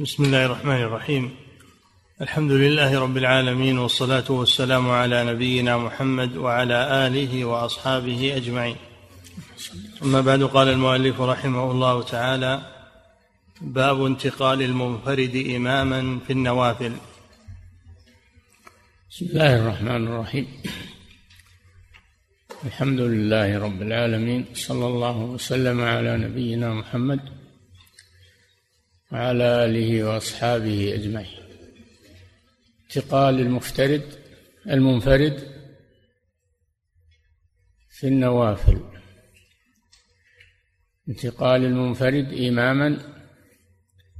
[0.00, 1.36] بسم الله الرحمن الرحيم.
[2.20, 8.76] الحمد لله رب العالمين والصلاة والسلام على نبينا محمد وعلى آله وأصحابه أجمعين.
[10.02, 12.62] أما بعد قال المؤلف رحمه الله تعالى
[13.60, 16.92] باب انتقال المنفرد إماما في النوافل.
[19.10, 20.46] بسم الله الرحمن الرحيم.
[22.64, 27.37] الحمد لله رب العالمين صلى الله وسلم على نبينا محمد
[29.12, 31.42] وعلى آله وأصحابه أجمعين.
[32.84, 34.18] انتقال المفترد
[34.66, 35.36] المنفرد
[37.90, 38.80] في النوافل.
[41.08, 42.98] انتقال المنفرد إماما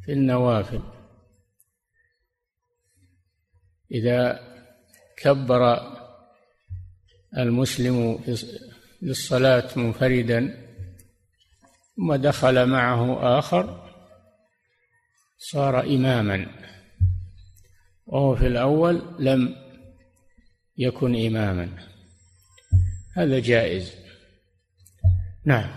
[0.05, 0.83] في النوافل.
[3.93, 4.41] إذا
[5.17, 5.93] كبر
[7.37, 8.25] المسلم
[9.03, 10.69] للصلاة منفردا
[11.97, 13.88] ثم دخل معه آخر
[15.39, 16.47] صار إماما.
[18.07, 19.57] وهو في الأول لم
[20.79, 21.69] يكن إماما.
[23.17, 23.95] هذا جائز.
[25.45, 25.71] نعم.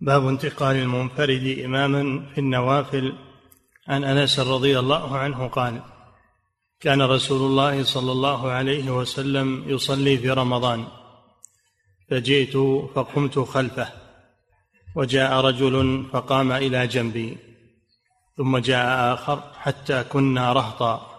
[0.00, 3.12] باب انتقال المنفرد إماما في النوافل.
[3.88, 5.82] عن أنس رضي الله عنه قال
[6.80, 10.84] كان رسول الله صلى الله عليه وسلم يصلي في رمضان.
[12.10, 12.56] فجئت
[12.94, 13.88] فقمت خلفه
[14.96, 17.45] وجاء رجل فقام إلى جنبي.
[18.36, 21.12] ثم جاء آخر حتى كنا رهطا.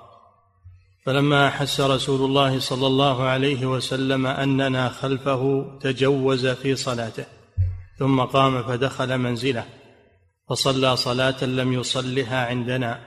[1.06, 7.26] فلما أحس رسول الله صلى الله عليه وسلم أننا خلفه تجوز في صلاته
[8.00, 9.66] ثم قام فدخل منزله
[10.50, 13.00] فصلى صلاة لم يصلها عندنا.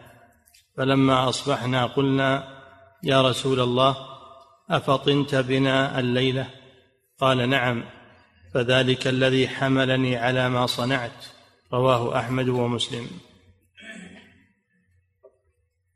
[0.76, 2.60] فلما أصبحنا قلنا
[3.02, 3.96] يا رسول الله
[4.70, 6.46] أفطنت بنا الليلة؟
[7.20, 7.84] قال نعم
[8.54, 11.24] فذلك الذي حملني على ما صنعت.
[11.72, 13.06] رواه أحمد ومسلم.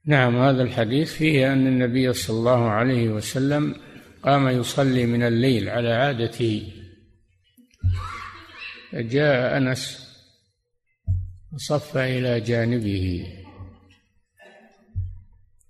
[0.07, 3.77] نعم هذا الحديث فيه أن النبي صلى الله عليه وسلم
[4.23, 6.73] قام يصلي من الليل على عادته
[8.93, 10.05] فجاء أنس
[11.53, 13.27] وصف إلى جانبه.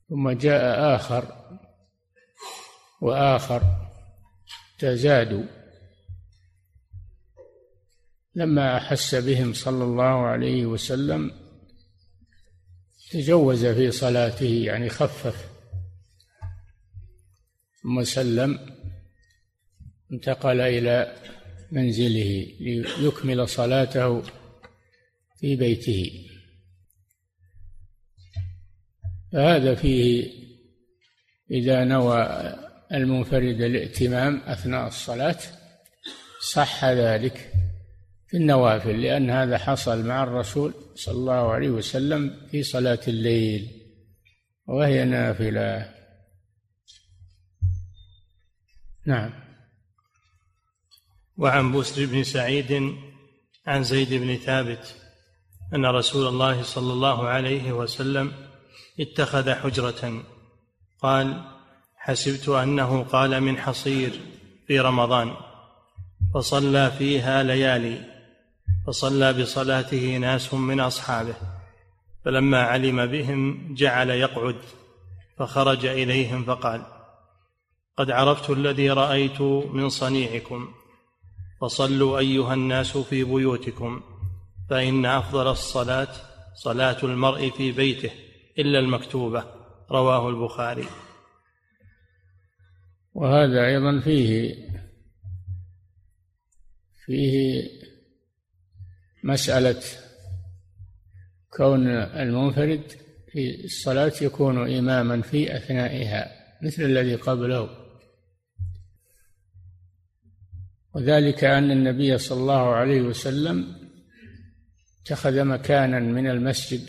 [0.08, 1.24] ثم جاء آخر
[3.00, 3.62] وآخر
[4.78, 5.44] تزادوا
[8.34, 11.43] لما أحس بهم صلى الله عليه وسلم
[13.14, 15.50] تجوز في صلاته يعني خفف.
[17.82, 18.58] ثم سلم
[20.12, 21.16] انتقل إلى
[21.72, 22.46] منزله
[23.00, 24.22] ليكمل صلاته
[25.40, 26.26] في بيته.
[29.32, 30.30] فهذا فيه
[31.50, 32.22] إذا نوى
[32.92, 35.38] المنفرد الائتمام أثناء الصلاة
[36.52, 37.52] صح ذلك
[38.26, 43.70] في النوافل لأن هذا حصل مع الرسول صلى الله عليه وسلم في صلاة الليل
[44.66, 45.94] وهي نافلة.
[49.06, 49.32] نعم.
[51.36, 52.94] وعن بسر بن سعيد
[53.66, 54.96] عن زيد بن ثابت
[55.74, 58.32] أن رسول الله صلى الله عليه وسلم
[59.00, 60.22] اتخذ حجرة.
[61.02, 61.44] قال
[61.96, 64.20] حسبت أنه قال من حصير
[64.66, 65.36] في رمضان
[66.34, 68.13] فصلى فيها ليالي
[68.86, 71.34] فصلى بصلاته ناس من أصحابه
[72.24, 74.56] فلما علم بهم جعل يقعد
[75.38, 76.82] فخرج إليهم فقال
[77.96, 80.68] قد عرفت الذي رأيت من صنيعكم
[81.60, 84.00] فصلوا أيها الناس في بيوتكم
[84.70, 86.08] فإن أفضل الصلاة
[86.54, 88.10] صلاة المرء في بيته
[88.58, 89.44] إلا المكتوبة.
[89.90, 90.84] رواه البخاري.
[93.14, 94.54] وهذا أيضا فيه
[97.06, 97.62] فيه
[99.24, 99.82] مسألة
[101.50, 102.82] كون المنفرد
[103.32, 106.30] في الصلاة يكون إماما في أثنائها
[106.62, 107.68] مثل الذي قبله.
[110.94, 113.76] وذلك أن النبي صلى الله عليه وسلم
[115.02, 116.88] اتخذ مكانا من المسجد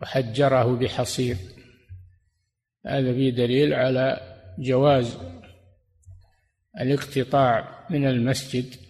[0.00, 1.36] وحجره بحصير.
[2.86, 4.20] هذا فيه دليل على
[4.58, 5.16] جواز
[6.80, 8.83] الاقتطاع من المسجد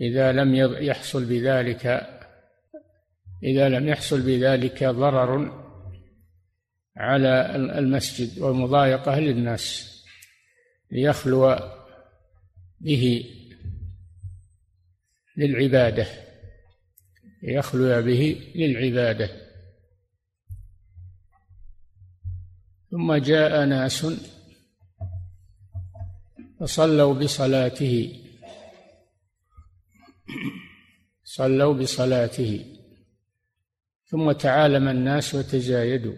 [0.00, 0.54] إذا لم
[0.84, 1.86] يحصل بذلك
[3.42, 5.64] إذا لم يحصل بذلك ضرر
[6.96, 9.94] على المسجد ومضايقة للناس
[10.90, 11.58] ليخلو
[12.80, 13.24] به
[15.36, 16.06] للعبادة
[17.42, 19.30] ليخلو به للعبادة.
[22.90, 24.06] ثم جاء ناس
[26.60, 28.24] فصلوا بصلاته.
[31.24, 32.64] صلوا بصلاته.
[34.10, 36.14] ثم تعالم الناس وتزايدوا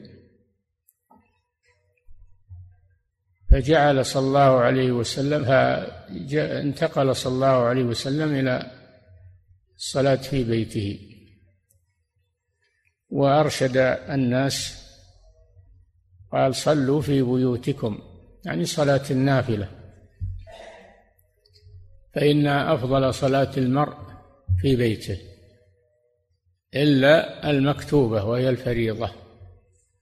[3.50, 5.44] فجعل صلى الله عليه وسلم
[6.34, 8.70] انتقل صلى الله عليه وسلم إلى
[9.76, 10.98] الصلاة في بيته.
[13.08, 13.76] وأرشد
[14.08, 14.86] الناس
[16.32, 17.98] قال صلوا في بيوتكم
[18.44, 19.79] يعني صلاة النافلة.
[22.14, 23.96] فإن أفضل صلاة المرء
[24.62, 25.18] في بيته
[26.74, 29.10] إلا المكتوبة وهي الفريضة.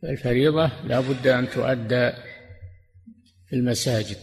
[0.04, 2.12] الفريضة لا بد أن تؤدى
[3.46, 4.18] في المساجد.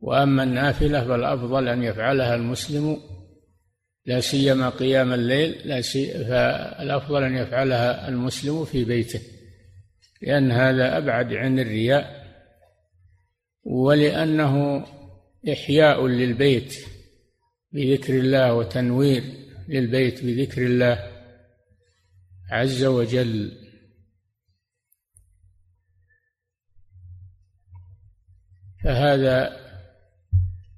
[0.00, 3.00] وأما النافلة فالأفضل أن يفعلها المسلم
[4.06, 9.20] لا سيما قيام الليل لا سي فالأفضل أن يفعلها المسلم في بيته
[10.22, 12.22] لأن هذا أبعد عن الرياء
[13.64, 14.84] ولأنه
[15.48, 16.74] إحياء للبيت
[17.72, 19.22] بذكر الله وتنوير
[19.68, 21.12] للبيت بذكر الله
[22.50, 23.58] عز وجل.
[28.84, 29.62] فهذا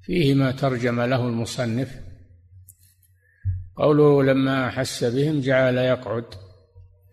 [0.02, 2.00] فيه ما ترجم له المصنف.
[3.76, 6.34] قوله لما أحس بهم جعل يقعد.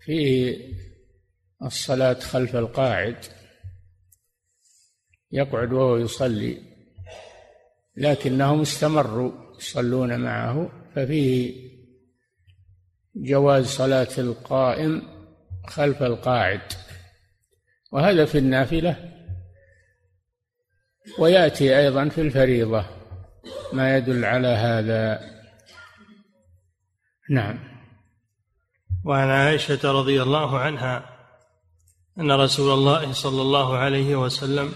[0.00, 0.58] فيه
[1.62, 3.24] الصلاة خلف القاعد.
[5.32, 6.71] يقعد وهو يصلي.
[7.96, 11.54] لكنهم استمروا يصلون معه ففيه
[13.16, 15.02] جواز صلاة القائم
[15.68, 16.60] خلف القاعد.
[17.92, 19.12] وهذا في النافلة
[21.18, 22.86] ويأتي أيضا في الفريضة.
[23.72, 25.20] ما يدل على هذا.
[27.30, 27.58] نعم.
[29.04, 31.08] وعن عائشة رضي الله عنها
[32.18, 34.72] أن رسول الله صلى الله عليه وسلم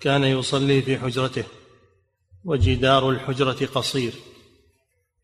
[0.00, 1.44] كان يصلي في حجرته.
[2.44, 4.12] وجدار الحجرة قصير.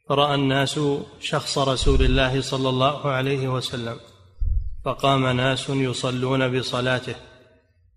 [0.08, 0.80] فرأى الناس
[1.20, 3.96] شخص رسول الله صلى الله عليه وسلم
[4.84, 7.14] فقام ناس يصلون بصلاته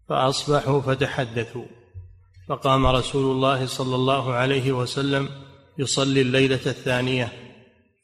[0.10, 1.66] فأصبحوا فتحدثوا.
[2.50, 5.30] فقام رسول الله صلى الله عليه وسلم
[5.78, 7.32] يصلي الليلة الثانية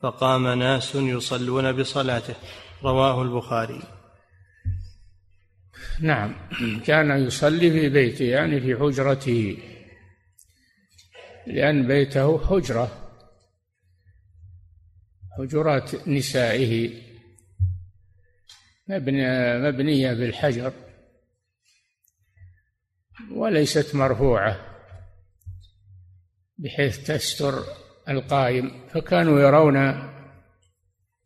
[0.02, 2.36] فقام ناس يصلون بصلاته.
[2.84, 3.82] رواه البخاري.
[6.00, 6.36] نعم.
[6.86, 9.58] كان يصلي في بيته يعني في حجرته.
[11.48, 13.04] لأن بيته حجرة
[15.38, 17.02] حجرات نسائه
[18.88, 20.74] مبنية, بالحجر
[23.32, 24.60] وليست مرفوعة
[26.58, 27.64] بحيث تستر
[28.10, 28.88] القائم.
[28.90, 30.10] فكانوا يرون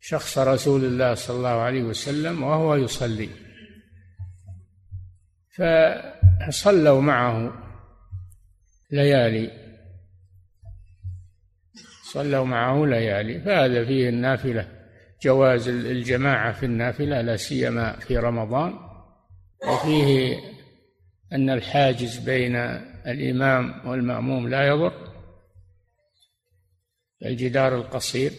[0.00, 3.30] شخص رسول الله صلى الله عليه وسلم وهو يصلي.
[6.48, 7.52] فصلوا معه
[8.90, 9.61] ليالي.
[12.12, 13.40] صلوا معه ليالي.
[13.40, 14.68] فهذا فيه النافلة.
[15.22, 18.78] جواز الجماعة في النافلة لا سيما في رمضان.
[19.68, 20.36] وفيه
[21.32, 22.56] أن الحاجز بين
[23.06, 25.12] الإمام والمأموم لا يضر.
[27.24, 28.32] الجدار القصير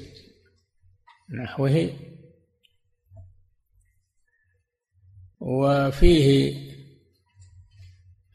[1.29, 1.89] نحوه.
[5.39, 6.55] وفيه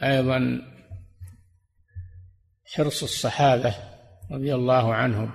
[0.03, 0.63] أيضا
[2.65, 3.88] حرص الصحابة
[4.31, 5.31] رضي الله عنهم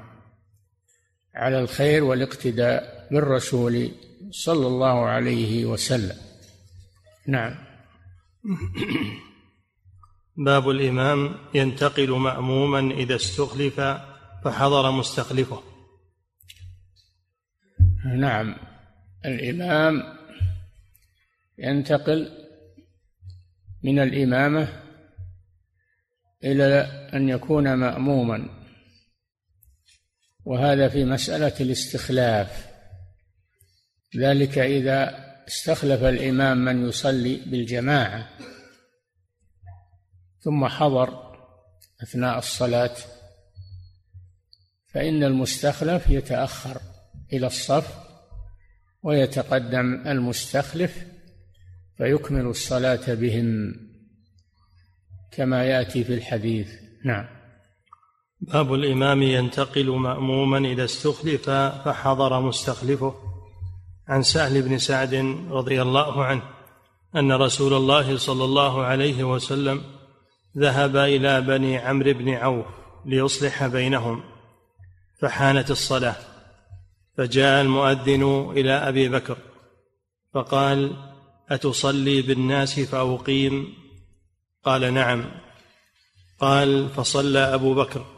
[1.36, 3.92] على الخير والاقتداء بالرسول
[4.32, 6.18] صلى الله عليه وسلم.
[7.28, 7.56] نعم.
[10.38, 13.80] باب الإمام ينتقل مأموما إذا استخلف
[14.44, 15.64] فحضر مستخلفه.
[18.06, 18.56] نعم.
[19.26, 20.04] الإمام
[21.58, 22.32] ينتقل
[23.84, 24.68] من الإمامة
[26.44, 28.63] إلى أن يكون مأموما.
[30.46, 32.68] وهذا في مسألة الاستخلاف.
[34.18, 38.30] ذلك إذا استخلف الإمام من يصلي بالجماعة
[40.40, 41.34] ثم حضر
[42.04, 42.96] أثناء الصلاة
[44.94, 46.82] فإن المستخلف يتأخر
[47.34, 47.98] إلى الصف
[49.04, 51.06] ويتقدم المستخلف
[51.98, 53.76] فيكمل الصلاة بهم
[55.32, 56.72] كما يأتي في الحديث.
[57.06, 57.43] نعم.
[58.44, 63.16] باب الإمام ينتقل مأموما إذا استخلف فحضر مستخلفه.
[64.08, 65.14] عن سهل بن سعد
[65.50, 66.42] رضي الله عنه
[67.16, 69.82] أن رسول الله صلى الله عليه وسلم
[70.58, 72.66] ذهب إلى بني عمرو بن عوف
[73.06, 74.24] ليصلح بينهم
[75.22, 76.16] فحانت الصلاة.
[77.18, 79.38] فجاء المؤذن إلى أبي بكر
[80.34, 80.96] فقال
[81.50, 83.74] أتصلي بالناس فأقيم؟
[84.66, 85.26] قال نعم.
[86.40, 88.13] قال فصلى أبو بكر.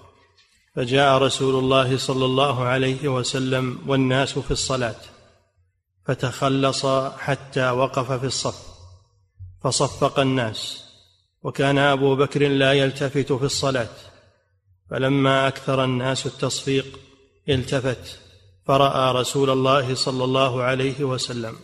[0.75, 4.95] فجاء رسول الله صلى الله عليه وسلم والناس في الصلاة
[6.05, 6.85] فتخلص
[7.17, 8.75] حتى وقف في الصف
[9.63, 10.83] فصفق الناس
[11.43, 13.89] وكان أبو بكر لا يلتفت في الصلاة
[14.91, 16.99] فلما أكثر الناس التصفيق
[17.49, 18.19] التفت
[18.67, 21.55] فرأى رسول الله صلى الله عليه وسلم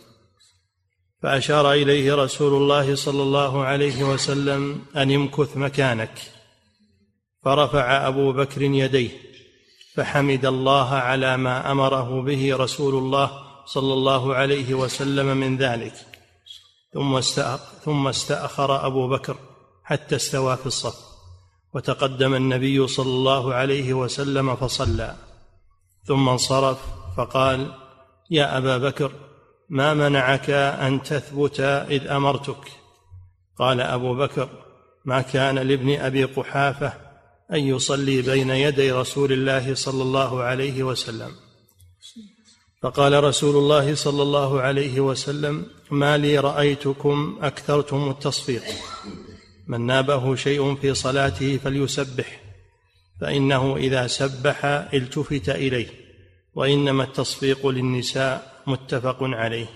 [1.22, 6.31] فأشار إليه رسول الله صلى الله عليه وسلم أن امكث مكانك.
[7.44, 9.10] فرفع أبو بكر يديه
[9.94, 13.30] فحمد الله على ما أمره به رسول الله
[13.64, 15.94] صلى الله عليه وسلم من ذلك.
[16.94, 17.20] ثم
[17.84, 19.36] ثم استأخر أبو بكر
[19.84, 20.96] حتى استوى في الصف
[21.74, 25.16] وتقدم النبي صلى الله عليه وسلم فصلى.
[26.04, 26.78] ثم انصرف
[27.16, 27.72] فقال
[28.30, 29.12] يا أبا بكر
[29.68, 32.72] ما منعك أن تثبت إذ أمرتك؟
[33.58, 34.48] قال أبو بكر
[35.04, 37.11] ما كان لابن أبي قحافة
[37.52, 41.30] أن يصلي بين يدي رسول الله صلى الله عليه وسلم.
[42.82, 48.62] فقال رسول الله صلى الله عليه وسلم ما لي رأيتكم أكثرتم التصفيق.
[49.66, 52.42] من نابه شيء في صلاته فليسبح
[53.20, 55.88] فإنه إذا سبح التفت إليه
[56.54, 59.66] وإنما التصفيق للنساء متفق عليه.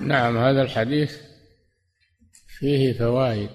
[0.00, 1.12] نعم هذا الحديث
[2.58, 3.50] فيه فوائد.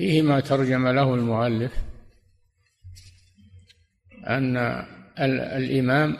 [0.00, 1.72] فيه ما ترجم له المؤلف
[4.26, 4.56] أن
[5.56, 6.16] الإمام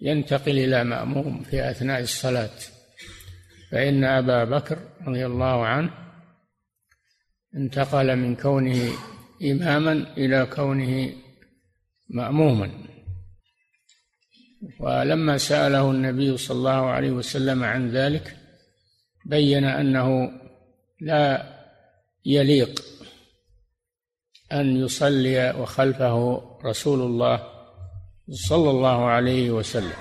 [0.00, 2.50] ينتقل إلى مأموم في أثناء الصلاة
[3.70, 5.90] فإن أبا بكر رضي الله عنه
[7.56, 8.92] انتقل من كونه
[9.42, 11.12] إماما إلى كونه
[12.08, 12.70] مأموما.
[14.80, 18.36] ولما سأله النبي صلى الله عليه وسلم عن ذلك
[19.26, 20.30] بين أنه
[21.00, 21.59] لا
[22.26, 22.82] يليق
[24.52, 27.42] أن يصلي وخلفه رسول الله
[28.30, 29.96] صلى الله عليه وسلم.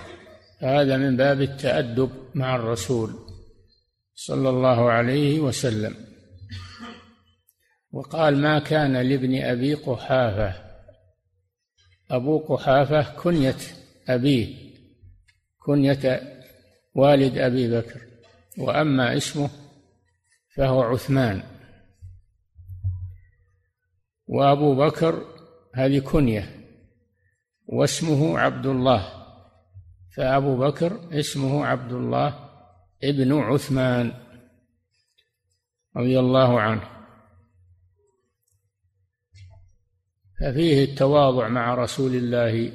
[0.62, 3.14] فهذا من باب التأدب مع الرسول
[4.16, 5.96] صلى الله عليه وسلم.
[7.92, 10.54] وقال ما كان لابن أبي قحافة.
[12.12, 13.58] أبو قحافة كنية
[14.08, 14.56] أبيه
[15.58, 16.34] كنية
[16.96, 18.02] والد أبي بكر
[18.58, 19.50] وأما اسمه
[20.56, 21.59] فهو عثمان.
[24.30, 25.26] وأبو بكر
[25.76, 26.66] هذه كنية
[27.66, 29.26] واسمه عبد الله
[30.16, 32.50] فأبو بكر اسمه عبد الله
[33.04, 34.14] ابن عثمان
[35.98, 36.90] رضي الله عنه.
[40.40, 42.72] ففيه التواضع مع رسول الله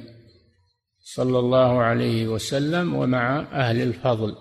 [0.99, 4.35] صلى الله عليه وسلم ومع أهل الفضل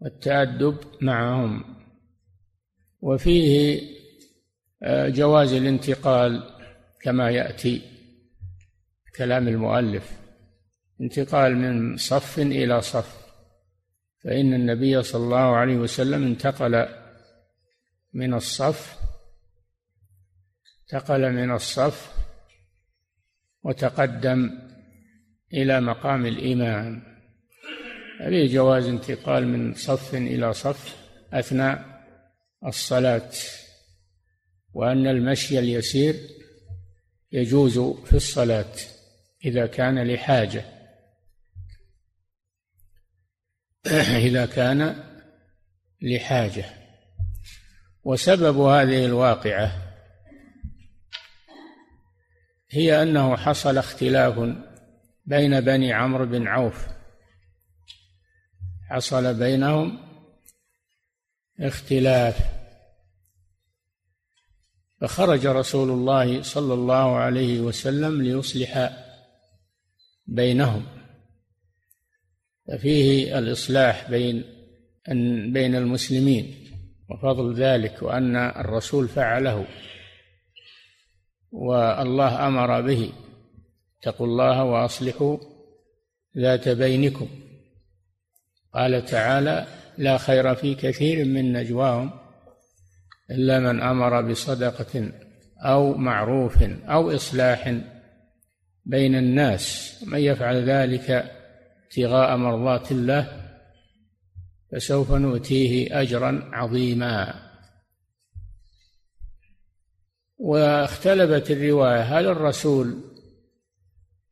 [0.00, 1.76] والتأدب معهم.
[3.00, 3.80] وفيه
[5.08, 6.42] جواز الانتقال
[7.00, 7.82] كما يأتي
[9.16, 10.12] كلام المؤلف.
[11.00, 13.26] انتقال من صف إلى صف.
[14.24, 16.88] فإن النبي صلى الله عليه وسلم انتقل
[18.12, 18.96] من الصف
[20.82, 22.12] انتقل من الصف
[23.62, 24.58] وتقدم
[25.52, 27.02] إلى مقام الإمام.
[28.20, 30.96] هذه جواز انتقال من صف إلى صف
[31.32, 31.84] أثناء
[32.66, 33.30] الصلاة.
[34.76, 36.14] وأن المشي اليسير
[37.32, 38.72] يجوز في الصلاة
[39.44, 40.64] إذا كان لحاجة.
[44.26, 45.04] إذا كان
[46.02, 46.64] لحاجة.
[48.04, 49.72] وسبب هذه الواقعة
[52.70, 54.56] هي أنه حصل اختلاف
[55.26, 56.86] بين بني عمرو بن عوف.
[58.90, 59.98] حصل بينهم
[61.60, 62.55] اختلاف.
[65.00, 68.90] فخرج رسول الله صلى الله عليه وسلم ليصلح
[70.26, 70.86] بينهم.
[72.68, 74.44] ففيه الإصلاح بين
[75.52, 76.54] بين المسلمين
[77.10, 79.66] وفضل ذلك وأن الرسول فعله
[81.52, 83.12] والله أمر به
[84.00, 85.38] اتقوا الله وأصلحوا
[86.38, 87.28] ذات بينكم.
[88.74, 89.66] قال تعالى
[89.98, 92.25] لا خير في كثير من نجواهم
[93.30, 95.12] إلا من أمر بصدقة
[95.58, 97.80] أو معروف أو إصلاح
[98.84, 99.96] بين الناس.
[100.06, 101.10] من يفعل ذلك
[101.84, 103.50] ابتغاء مرضات الله
[104.72, 107.46] فسوف نؤتيه أجرا عظيما.
[110.38, 113.00] واختلفت الرواية هل الرسول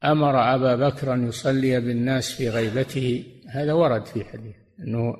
[0.05, 5.15] أمر أبا بكر أن يصلي بالناس في غيبته؟ هذا ورد في حديث أنه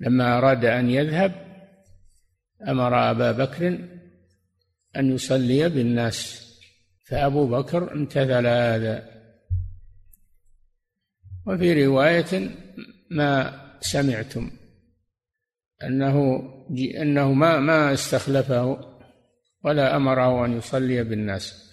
[0.00, 1.43] لما أراد أن يذهب
[2.68, 3.78] أمر أبا بكر
[4.96, 6.44] أن يصلي بالناس
[7.04, 9.08] فأبو بكر امتثل هذا.
[11.46, 12.50] وفي رواية
[13.10, 14.50] ما سمعتم
[15.84, 16.42] أنه
[17.00, 18.78] أنه ما ما استخلفه
[19.64, 21.70] ولا أمره أن يصلي بالناس.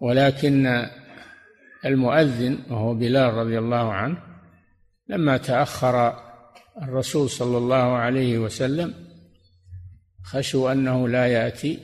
[0.00, 0.86] ولكن
[1.84, 4.22] المؤذن وهو بلال رضي الله عنه
[5.08, 6.22] لما تأخر
[6.82, 9.09] الرسول صلى الله عليه وسلم
[10.30, 11.78] خشوا أنه لا يأتي.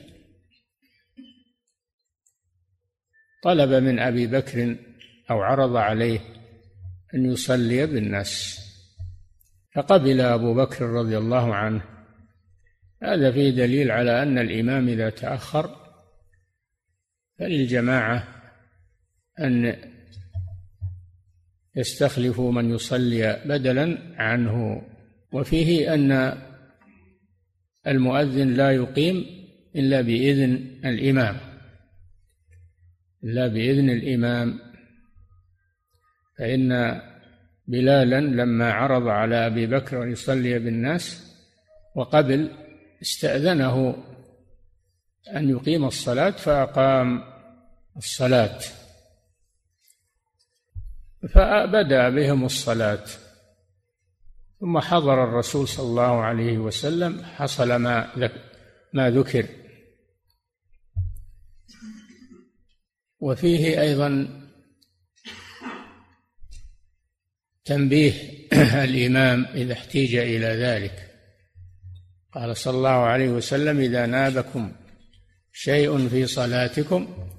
[3.43, 4.77] طلب من أبي بكر
[5.31, 6.19] أو عرض عليه
[7.13, 8.59] أن يصلي بالناس.
[9.75, 11.81] فقبل أبو بكر رضي الله عنه.
[13.03, 15.75] هذا فيه دليل على أن الإمام إذا تأخر
[17.39, 18.27] فللجماعة
[19.39, 19.75] أن
[21.75, 24.81] يستخلفوا من يصلي بدلا عنه.
[25.31, 26.37] وفيه أن
[27.87, 29.25] المؤذن لا يقيم
[29.75, 31.37] إلا بإذن الإمام.
[33.23, 34.59] إلا بإذن الإمام.
[36.37, 37.01] فإن
[37.67, 41.33] بلالا لما عرض على أبي بكر أن يصلي بالناس
[41.95, 42.51] وقبل
[43.01, 44.03] استأذنه
[45.35, 47.23] أن يقيم الصلاة فأقام
[47.97, 48.59] الصلاة.
[51.29, 53.03] فبدأ بهم الصلاة.
[54.59, 58.29] ثم حضر الرسول صلى الله عليه وسلم حصل ما
[58.93, 59.45] ما ذكر.
[63.19, 64.27] وفيه أيضا
[67.65, 68.13] تنبيه
[68.83, 71.11] الإمام إذا احتيج إلى ذلك.
[72.33, 74.75] قال صلى الله عليه وسلم إذا نابكم
[75.51, 77.29] شيء في صلاتكم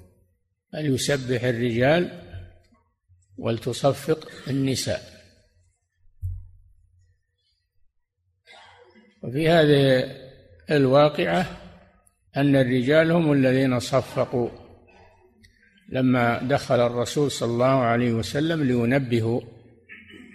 [0.73, 2.21] فليسبح الرجال
[3.37, 5.18] ولتصفق النساء.
[9.23, 10.11] وفي هذه
[10.71, 11.57] الواقعة
[12.37, 14.49] أن الرجال هم الذين صفقوا
[15.89, 19.41] لما دخل الرسول صلى الله عليه وسلم لينبهوا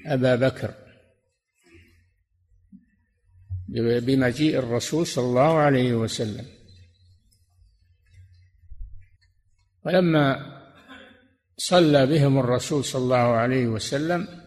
[0.06, 0.74] أبا بكر
[4.06, 6.46] بمجيء الرسول صلى الله عليه وسلم.
[9.86, 10.54] ولما
[11.56, 14.43] صلى بهم الرسول صلى الله عليه وسلم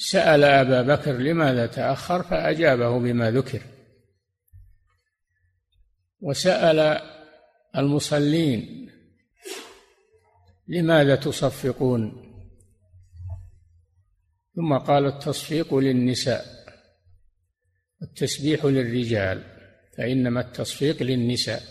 [0.00, 3.62] سأل أبا بكر لماذا تأخر فأجابه بما ذكر.
[6.20, 7.00] وسأل
[7.76, 8.90] المصلين
[10.68, 12.24] لماذا تصفقون؟
[14.56, 16.44] ثم قال التصفيق للنساء
[18.02, 19.44] التسبيح للرجال
[19.96, 21.62] فإنما التصفيق للنساء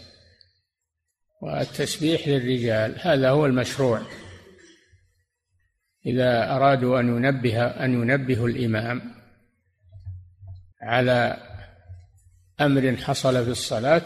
[1.42, 4.02] والتسبيح للرجال هذا هو المشروع.
[6.08, 9.02] إذا أرادوا أن ينبه أن ينبهوا الإمام
[10.82, 11.38] على
[12.62, 14.06] أمر حصل في الصلاة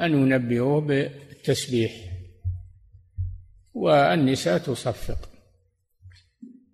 [0.00, 1.92] أن ينبهوه بالتسبيح
[3.74, 5.28] والنساء تصفق.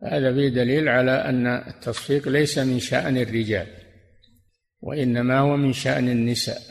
[0.02, 3.66] هذا فيه دليل على أن التصفيق ليس من شأن الرجال
[4.80, 6.62] وإنما هو من شأن النساء.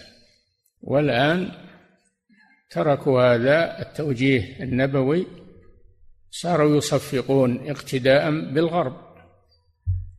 [0.82, 1.52] والآن
[2.70, 5.28] تركوا هذا التوجيه النبوي
[6.42, 9.08] صاروا يصفقون اقتداء بالغرب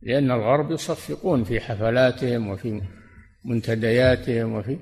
[0.01, 2.81] لأن الغرب يصفقون في حفلاتهم وفي
[3.45, 4.77] منتدياتهم وفي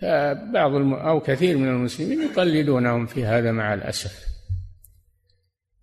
[0.00, 0.94] فبعض الم...
[0.94, 4.26] أو كثير من المسلمين يقلدونهم في هذا مع الأسف.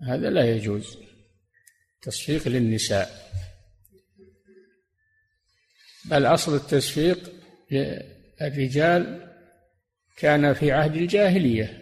[0.07, 0.97] هذا لا يجوز.
[2.01, 3.09] تصفيق للنساء.
[6.05, 7.31] بل أصل التصفيق
[7.71, 9.27] للرجال
[10.17, 11.81] كان في عهد الجاهلية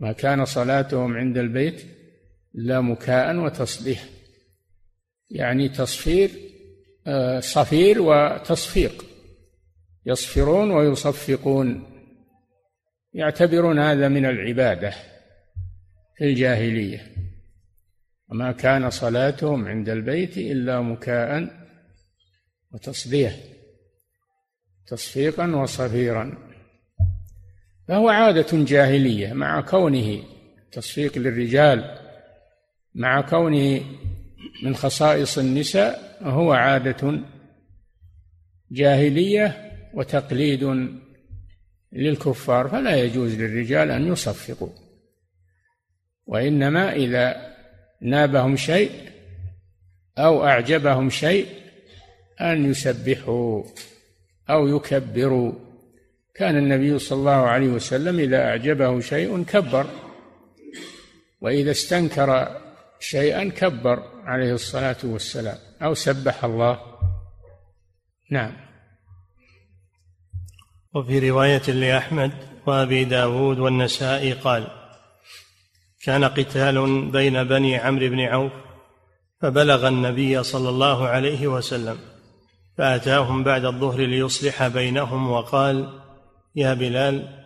[0.00, 1.91] ما كان صلاتهم عند البيت
[2.54, 4.04] إلا مكاء وتصبيح
[5.30, 6.30] يعني تصفير
[7.06, 9.04] آه، صفير وتصفيق.
[10.06, 11.84] يصفرون ويصفقون.
[13.12, 14.90] يعتبرون هذا من العبادة
[16.16, 17.12] في الجاهلية.
[18.28, 21.48] وما كان صلاتهم عند البيت إلا مكاء
[22.72, 23.36] وتصبيح
[24.86, 26.52] تصفيقا وصفيرا.
[27.88, 30.22] فهو عادة جاهلية مع كونه
[30.72, 32.01] تصفيق للرجال
[32.94, 33.80] مع كونه
[34.62, 37.20] من خصائص النساء هو عادة
[38.70, 40.90] جاهلية وتقليد
[41.92, 44.68] للكفار فلا يجوز للرجال أن يصفقوا.
[46.26, 47.54] وإنما إذا
[48.00, 48.90] نابهم شيء
[50.18, 51.46] أو أعجبهم شيء
[52.40, 53.64] أن يسبحوا
[54.50, 55.52] أو يكبروا.
[56.34, 59.86] كان النبي صلى الله عليه وسلم إذا أعجبه شيء كبر
[61.40, 62.61] وإذا استنكر
[63.02, 65.58] شيئا كبر عليه الصلاة والسلام.
[65.82, 66.80] أو سبح الله.
[68.30, 68.52] نعم.
[70.94, 72.32] وفي رواية لأحمد
[72.66, 74.66] وأبي داود والنسائي قال
[76.04, 78.52] كان قتال بين بني عمرو بن عوف
[79.40, 81.98] فبلغ النبي صلى الله عليه وسلم
[82.78, 86.00] فأتاهم بعد الظهر ليصلح بينهم وقال
[86.56, 87.44] يا بلال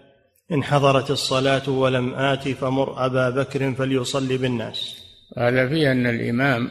[0.53, 5.06] إن حضرت الصلاة ولم آت فمر أبا بكر فليصلي بالناس.
[5.39, 6.71] هذا فيه أن الإمام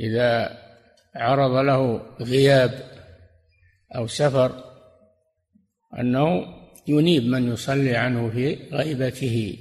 [0.00, 0.58] إذا
[1.14, 2.92] عرض له غياب
[3.96, 4.64] أو سفر
[5.98, 6.56] أنه
[6.88, 9.58] ينيب من يصلي عنه في غيبته.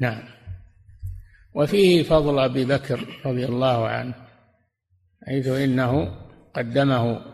[0.00, 0.22] نعم.
[1.54, 4.14] وفيه فضل أبي بكر رضي الله عنه
[5.26, 6.18] حيث إنه
[6.54, 7.24] قدمه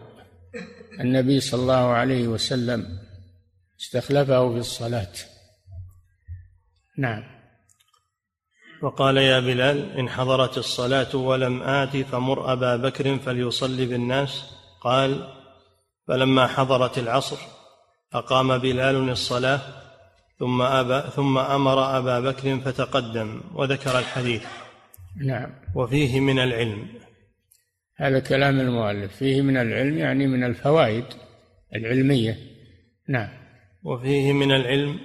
[1.01, 2.99] النبي صلى الله عليه وسلم
[3.81, 5.13] استخلفه في الصلاة.
[6.99, 7.38] نعم.
[8.83, 14.45] وقال يا بلال إن حضرت الصلاة ولم آت فمر أبا بكر فليصلي بالناس.
[14.81, 15.29] قال
[16.09, 17.37] فلما حضرت العصر
[18.13, 19.61] أقام بلال الصلاة
[20.39, 24.45] ثم أبا ثم أمر أبا بكر فتقدم وذكر الحديث.
[25.17, 25.51] نعم.
[25.75, 26.89] وفيه من العلم.
[27.97, 29.17] هذا كلام المؤلف.
[29.17, 31.05] فيه من العلم يعني من الفوائد
[31.75, 32.39] العلمية.
[33.09, 33.29] نعم.
[33.83, 34.99] وفيه من العلم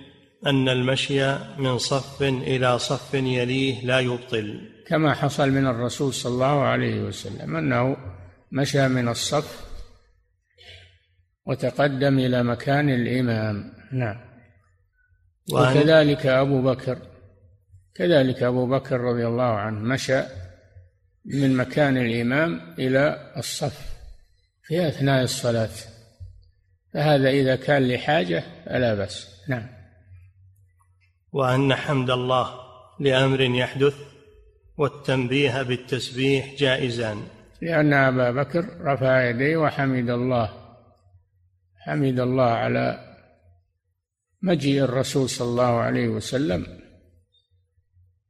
[0.46, 4.70] أن المشي من صف إلى صف يليه لا يبطل.
[4.88, 7.98] كما حصل من الرسول صلى الله عليه وسلم أنه
[8.52, 9.66] مشى من الصف
[11.46, 13.74] وتقدم إلى مكان الإمام.
[13.92, 14.34] نعم.
[15.54, 16.98] وكذلك أبو بكر
[17.96, 20.22] كذلك أبو بكر رضي الله عنه مشى
[21.26, 23.94] من مكان الإمام إلى الصف
[24.64, 25.70] في أثناء الصلاة.
[26.94, 29.28] فهذا إذا كان لحاجة فلا بأس.
[29.50, 29.83] نعم.
[31.34, 32.60] وأن حمد الله
[33.00, 33.96] لأمر يحدث
[34.78, 37.24] والتنبيه بالتسبيح جائزان.
[37.62, 40.50] لأن أبا بكر رفع يديه وحمد الله.
[41.86, 43.16] حمد الله على
[44.42, 46.80] مجيء الرسول صلى الله عليه وسلم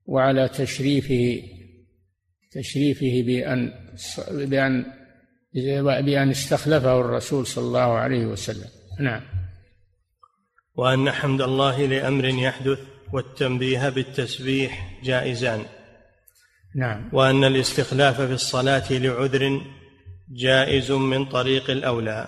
[0.05, 1.43] وعلى تشريفه
[2.51, 3.73] تشريفه بأن
[4.31, 4.85] بأن
[6.05, 8.69] بأن استخلفه الرسول صلى الله عليه وسلم.
[8.99, 9.21] نعم.
[10.75, 15.65] وأن حمد الله لأمر يحدث والتنبيه بالتسبيح جائزان.
[16.75, 17.09] نعم.
[17.13, 19.61] وأن الاستخلاف في الصلاة لعذر
[20.31, 22.27] جائز من طريق الأولى.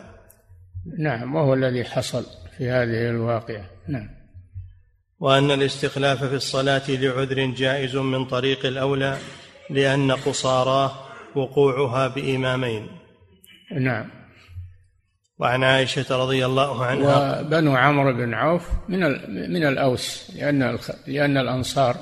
[1.00, 2.26] نعم وهو الذي حصل
[2.58, 3.65] في هذه الواقعة.
[3.88, 4.10] نعم.
[5.19, 9.17] وأن الاستخلاف في الصلاة لعذر جائز من طريق الأولى
[9.69, 10.91] لأن قصاراه
[11.36, 12.88] وقوعها بإمامين.
[13.80, 14.10] نعم.
[15.39, 17.41] وعن عائشة رضي الله عنها.
[17.41, 19.00] وبنو عمرو بن عوف من
[19.54, 21.98] من الأوس لأن لأن الأنصار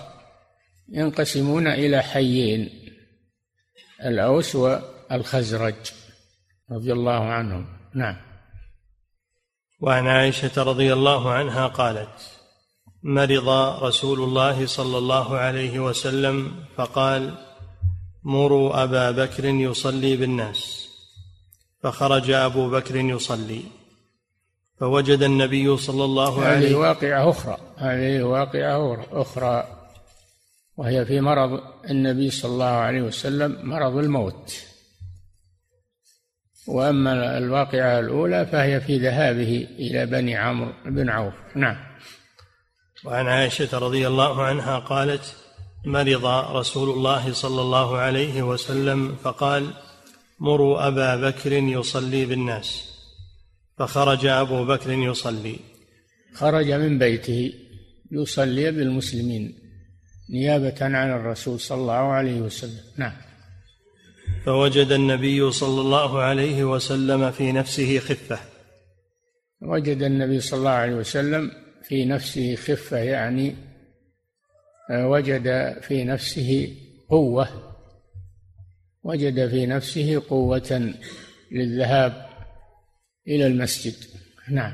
[0.89, 2.69] ينقسمون إلى حيين
[4.05, 5.75] الأوس والخزرج
[6.71, 7.65] رضي الله عنهم.
[7.95, 8.15] نعم.
[9.81, 12.39] وعن عائشة رضي الله عنها قالت
[13.03, 13.49] مرض
[13.83, 17.33] رسول الله صلى الله عليه وسلم فقال
[18.23, 20.82] مروا أبا بكر يصلي بالناس.
[21.83, 23.61] فخرج أبو بكر يصلي.
[24.79, 27.57] فوجد النبي صلى الله عليه هذه واقعة أخرى.
[27.77, 29.67] هذه واقعة أخرى.
[30.77, 34.57] وهي في مرض النبي صلى الله عليه وسلم مرض الموت.
[36.67, 41.33] وأما الواقعة الأولى فهي في ذهابه إلى بني عمرو بن عوف.
[41.55, 41.77] نعم.
[43.05, 45.35] وعن عائشة رضي الله عنها قالت
[45.85, 49.73] مرض رسول الله صلى الله عليه وسلم فقال
[50.43, 52.93] مروا أبا بكر يصلي بالناس.
[53.77, 55.59] فخرج أبو بكر يصلي.
[56.33, 57.53] خرج من بيته
[58.11, 59.59] يصلي بالمسلمين
[60.33, 62.81] نيابة عن الرسول صلى الله عليه وسلم.
[62.97, 63.13] نعم.
[64.45, 68.39] فوجد النبي صلى الله عليه وسلم في نفسه خفة.
[69.61, 71.51] وجد النبي صلى الله عليه وسلم
[71.83, 73.55] في نفسه خفة يعني
[74.91, 76.75] وجد في نفسه
[77.09, 77.72] قوة.
[79.03, 80.93] وجد في نفسه قوة
[81.51, 82.25] للذهاب
[83.27, 83.95] إلى المسجد.
[84.49, 84.73] نعم.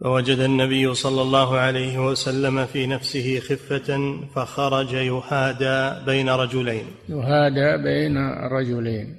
[0.00, 6.86] فوجد النبي صلى الله عليه وسلم في نفسه خفة فخرج يهادى بين رجلين.
[7.08, 9.16] يهادى بين رجلين.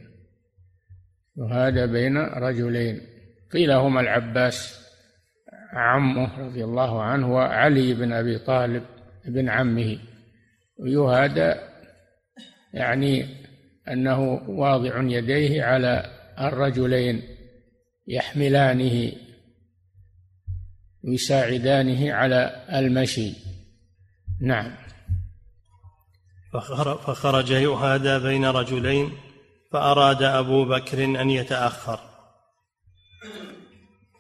[1.38, 3.02] يهادى بين رجلين.
[3.54, 4.86] قيل هما العباس
[5.74, 8.84] عمه رضي الله عنه وعلي بن أبي طالب
[9.26, 9.98] ابن عمه.
[10.86, 11.54] يهادى
[12.74, 13.45] يعني
[13.92, 17.22] أنه واضع يديه على الرجلين
[18.08, 19.12] يحملانه
[21.04, 23.34] يساعدانه على المشي.
[24.42, 24.76] نعم.
[27.04, 29.12] فخرج يهادى بين رجلين
[29.72, 32.00] فأراد أبو بكر أن يتأخر.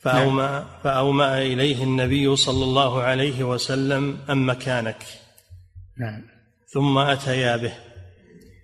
[0.01, 5.03] فأومأ, فأومأ إليه النبي صلى الله عليه وسلم أم مكانك؟
[5.97, 6.23] نعم.
[6.73, 7.73] ثم أتيا به.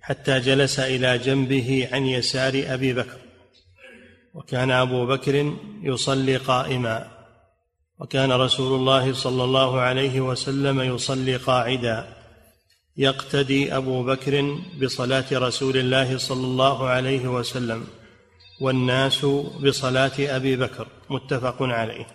[0.02, 3.18] حتى جلس إلى جنبه عن يسار أبي بكر.
[4.34, 7.08] وكان أبو بكر يصلي قائما.
[7.98, 12.16] وكان رسول الله صلى الله عليه وسلم يصلي قاعدا.
[12.96, 17.86] يقتدي أبو بكر بصلاة رسول الله صلى الله عليه وسلم
[18.60, 19.24] والناس
[19.64, 20.86] بصلاة أبي بكر.
[21.10, 22.06] متفق عليه.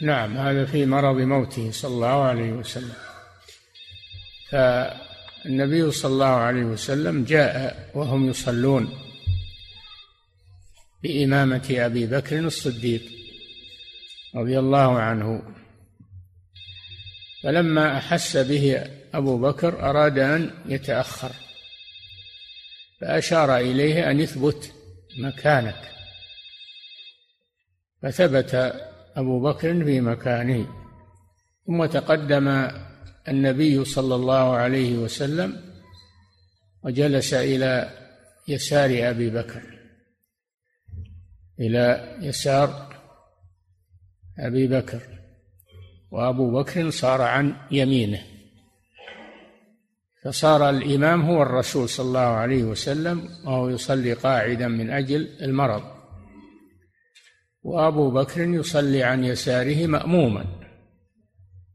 [0.00, 2.94] نعم هذا في مرض موته صلى الله عليه وسلم.
[5.44, 8.98] فالنبي صلى الله عليه وسلم جاء وهم يصلون
[11.02, 13.02] بإمامة أبي بكر الصديق
[14.34, 15.42] رضي الله عنه.
[17.42, 21.32] فلما أحس به أبو بكر أراد أن يتأخر
[23.00, 24.72] فأشار إليه أن يثبت
[25.18, 25.90] مكانك.
[28.02, 28.54] فثبت
[29.16, 30.66] أبو بكر في مكانه
[31.66, 32.68] ثم تقدم
[33.28, 35.60] النبي صلى الله عليه وسلم
[36.84, 37.90] وجلس إلى
[38.48, 39.62] يسار أبي بكر
[41.60, 42.96] إلى يسار
[44.38, 45.02] أبي بكر
[46.10, 48.22] وأبو بكر صار عن يمينه
[50.24, 55.82] فصار الإمام هو الرسول صلى الله عليه وسلم وهو يصلي قاعدا من أجل المرض
[57.62, 60.61] وأبو بكر يصلي عن يساره مأموما.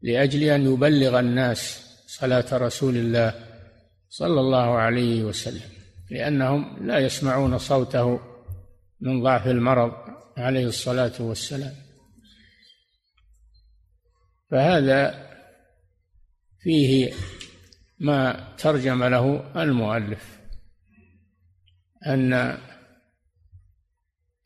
[0.07, 3.33] لأجل أن يبلغ الناس صلاة رسول الله
[4.09, 5.69] صلى الله عليه وسلم
[6.11, 8.19] لأنهم لا يسمعون صوته
[9.01, 9.91] من ضعف المرض
[10.37, 11.73] عليه الصلاة والسلام.
[14.51, 15.27] فهذا
[16.59, 17.13] فيه
[17.99, 20.39] ما ترجم له المؤلف
[22.07, 22.33] أن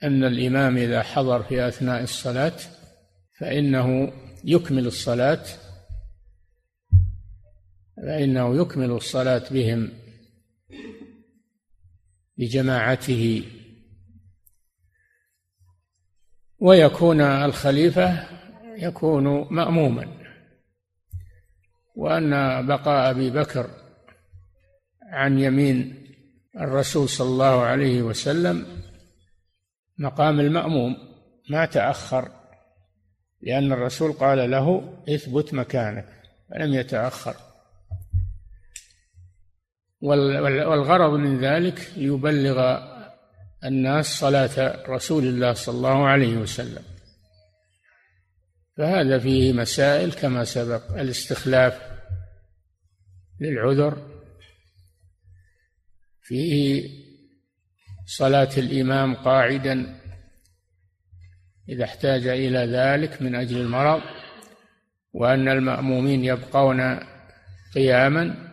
[0.03, 2.57] أن الإمام إذا حضر في أثناء الصلاة
[3.39, 5.43] فإنه يكمل الصلاة
[7.97, 9.91] فإنه يكمل الصلاة بهم
[12.37, 13.43] بجماعته.
[16.59, 18.27] ويكون الخليفة
[18.77, 20.07] يكون مأموما.
[21.95, 22.31] وأن
[22.67, 23.69] بقاء أبي بكر
[25.03, 26.07] عن يمين
[26.59, 28.81] الرسول صلى الله عليه وسلم
[29.97, 30.97] مقام المأموم
[31.49, 32.40] ما تأخر.
[33.43, 36.07] لأن الرسول قال له اثبت مكانك
[36.49, 37.35] فلم يتأخر.
[40.01, 42.77] والغرض من ذلك ليبلغ
[43.65, 46.83] الناس صلاة رسول الله صلى الله عليه وسلم.
[48.77, 51.81] فهذا فيه مسائل كما سبق الاستخلاف
[53.39, 54.11] للعذر
[56.21, 56.89] فيه
[58.05, 60.00] صلاة الإمام قاعدا
[61.69, 64.01] إذا احتاج إلى ذلك من أجل المرض
[65.13, 66.99] وأن المأمومين يبقون
[67.73, 68.51] قياما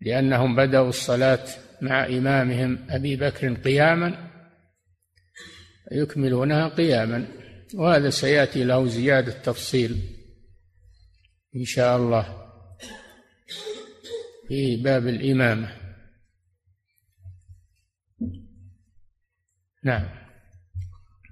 [0.00, 1.46] لأنهم بدأوا الصلاة
[1.82, 4.30] مع إمامهم أبي بكر قياما
[5.92, 7.26] يكملونها قياما.
[7.74, 9.96] وهذا سيأتي له زيادة تفصيل
[11.56, 12.52] إن شاء الله
[14.48, 15.76] في باب الإمامة.
[19.84, 20.19] نعم.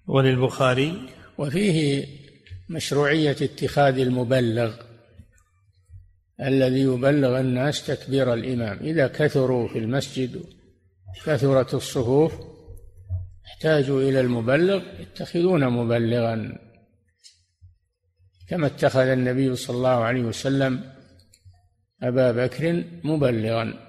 [0.08, 2.06] وللبخاري؟ وفيه
[2.68, 4.74] مشروعية اتخاذ المبلغ
[6.40, 8.78] الذي يبلغ الناس تكبير الإمام.
[8.78, 10.44] إذا كثروا في المسجد
[11.24, 12.32] كثرت الصفوف
[13.46, 16.58] احتاجوا إلى المبلغ يتخذون مبلغا.
[18.48, 20.92] كما اتخذ النبي صلى الله عليه وسلم
[22.02, 23.88] أبا بكر مبلغا.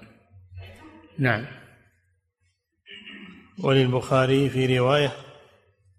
[1.18, 1.46] نعم.
[3.58, 5.12] وللبخاري في رواية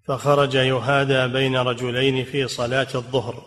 [0.07, 3.45] فخرج يهادى بين رجلين في صلاة الظهر.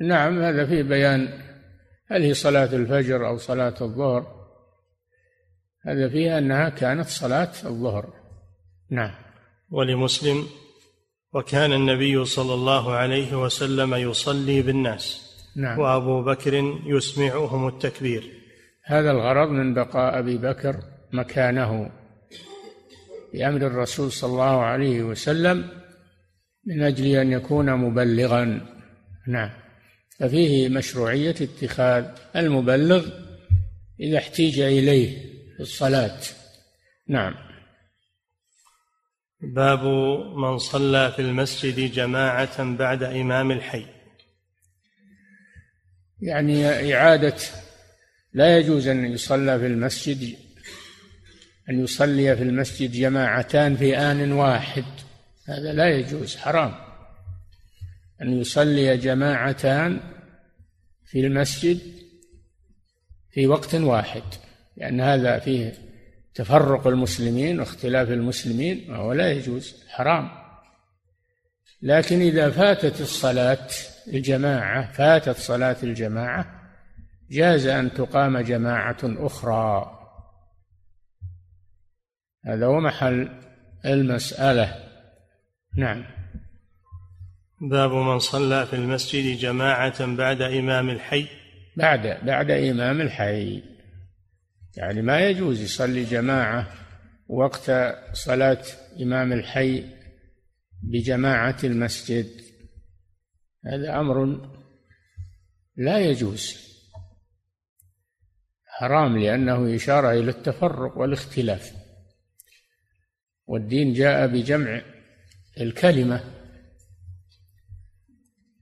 [0.00, 1.28] نعم هذا في بيان
[2.10, 4.26] هل هي صلاة الفجر أو صلاة الظهر.
[5.86, 8.12] هذا فيها أنها كانت صلاة الظهر.
[8.90, 9.14] نعم.
[9.70, 10.46] ولمسلم
[11.32, 15.30] وكان النبي صلى الله عليه وسلم يصلي بالناس.
[15.56, 15.78] نعم.
[15.78, 16.54] وأبو بكر
[16.86, 18.40] يسمعهم التكبير.
[18.84, 20.76] هذا الغرض من بقاء أبي بكر
[21.12, 21.99] مكانه.
[23.32, 25.68] بأمر الرسول صلى الله عليه وسلم
[26.66, 28.66] من أجل أن يكون مبلغا.
[29.26, 29.50] نعم.
[30.18, 32.04] ففيه مشروعية اتخاذ
[32.36, 33.08] المبلغ
[34.00, 35.18] إذا احتيج إليه
[35.56, 36.20] في الصلاة.
[37.08, 37.34] نعم.
[39.40, 39.84] باب
[40.36, 43.86] من صلى في المسجد جماعة بعد إمام الحي.
[46.22, 47.36] يعني إعادة
[48.32, 50.36] لا يجوز أن يصلى في المسجد
[51.70, 54.84] أن يصلي في المسجد جماعتان في آن واحد.
[55.48, 56.74] هذا لا يجوز حرام.
[58.22, 60.00] أن يصلي جماعتان
[61.04, 61.78] في المسجد
[63.30, 64.22] في وقت واحد
[64.76, 65.72] لأن هذا فيه
[66.34, 70.30] تفرق المسلمين واختلاف المسلمين وهو لا يجوز حرام.
[71.82, 73.68] لكن إذا فاتت الصلاة
[74.08, 76.60] الجماعة فاتت صلاة الجماعة
[77.30, 79.99] جاز أن تقام جماعة أخرى.
[82.46, 83.28] هذا هو محل
[83.84, 84.90] المسألة.
[85.76, 86.04] نعم.
[87.60, 91.26] باب من صلى في المسجد جماعة بعد إمام الحي.
[91.76, 93.62] بعد بعد إمام الحي.
[94.76, 96.66] يعني ما يجوز يصلي جماعة
[97.28, 97.70] وقت
[98.12, 98.62] صلاة
[99.02, 99.84] إمام الحي
[100.82, 102.26] بجماعة المسجد.
[103.66, 104.48] هذا أمر
[105.76, 106.70] لا يجوز.
[108.66, 111.79] حرام لأنه إشارة إلى التفرق والاختلاف.
[113.50, 114.82] والدين جاء بجمع
[115.60, 116.24] الكلمة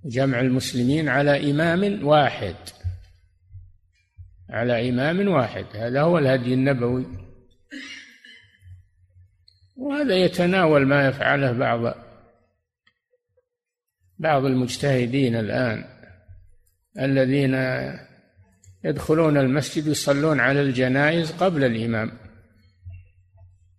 [0.04, 2.54] جمع المسلمين على إمام واحد
[4.50, 7.06] على إمام واحد هذا هو الهدي النبوي.
[9.76, 11.94] وهذا يتناول ما يفعله بعض
[14.18, 15.84] بعض المجتهدين الآن
[16.98, 17.54] الذين
[18.84, 22.27] يدخلون المسجد يصلون على الجنائز قبل الإمام.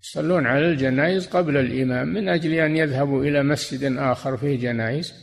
[0.03, 5.13] يصلون على الجنائز قبل الإمام من أجل أن يذهبوا إلى مسجد آخر فيه جنائز.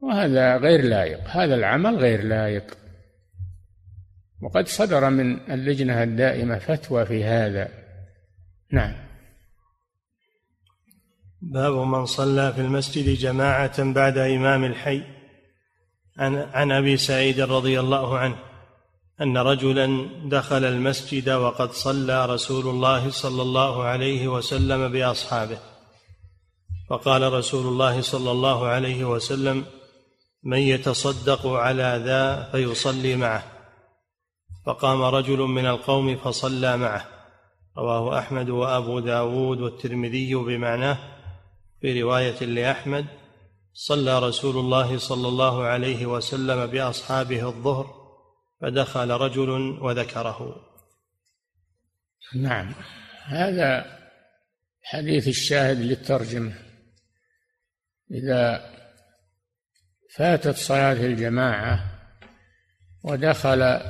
[0.00, 2.78] وهذا غير لائق هذا العمل غير لائق.
[4.42, 7.68] وقد صدر من اللجنة الدائمة فتوى في هذا.
[8.72, 8.94] نعم.
[11.42, 15.02] باب من صلى في المسجد جماعة بعد إمام الحي.
[16.18, 18.47] عن عن أبي سعيد رضي الله عنه.
[19.22, 25.58] أن رجلا دخل المسجد وقد صلى رسول الله صلى الله عليه وسلم بأصحابه.
[26.90, 29.64] فقال رسول الله صلى الله عليه وسلم
[30.44, 33.44] من يتصدق على ذا فيصلي معه.
[34.66, 37.04] فقام رجل من القوم فصلى معه.
[37.78, 40.98] رواه أحمد وأبو داود والترمذي بمعناه.
[41.80, 43.06] في رواية لأحمد
[43.72, 47.97] صلى رسول الله صلى الله عليه وسلم بأصحابه الظهر
[48.60, 50.64] فدخل رجل وذكره.
[52.34, 52.74] نعم.
[53.24, 53.98] هذا
[54.82, 56.54] حديث الشاهد للترجمة.
[58.10, 58.70] إذا
[60.14, 62.00] فاتت صلاة الجماعة
[63.04, 63.80] ودخل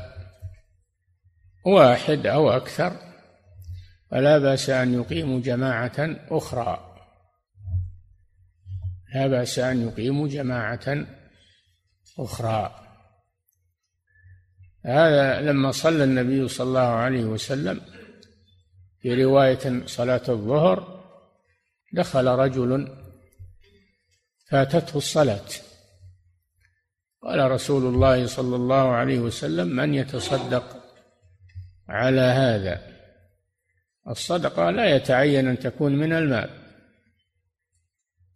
[1.66, 2.96] واحد أو أكثر
[4.10, 5.96] فلا بأس أن يقيموا جماعة
[6.30, 6.84] أخرى.
[9.14, 11.06] لا بأس أن يقيموا جماعة
[12.18, 12.87] أخرى.
[14.84, 17.80] هذا لما صلى النبي صلى الله عليه وسلم
[19.00, 21.04] في رواية صلاة الظهر
[21.92, 22.88] دخل رجل
[24.50, 25.48] فاتته الصلاة.
[27.22, 30.84] قال رسول الله صلى الله عليه وسلم من يتصدق
[31.88, 32.98] على هذا؟
[34.08, 36.50] الصدقة لا يتعين أن تكون من المال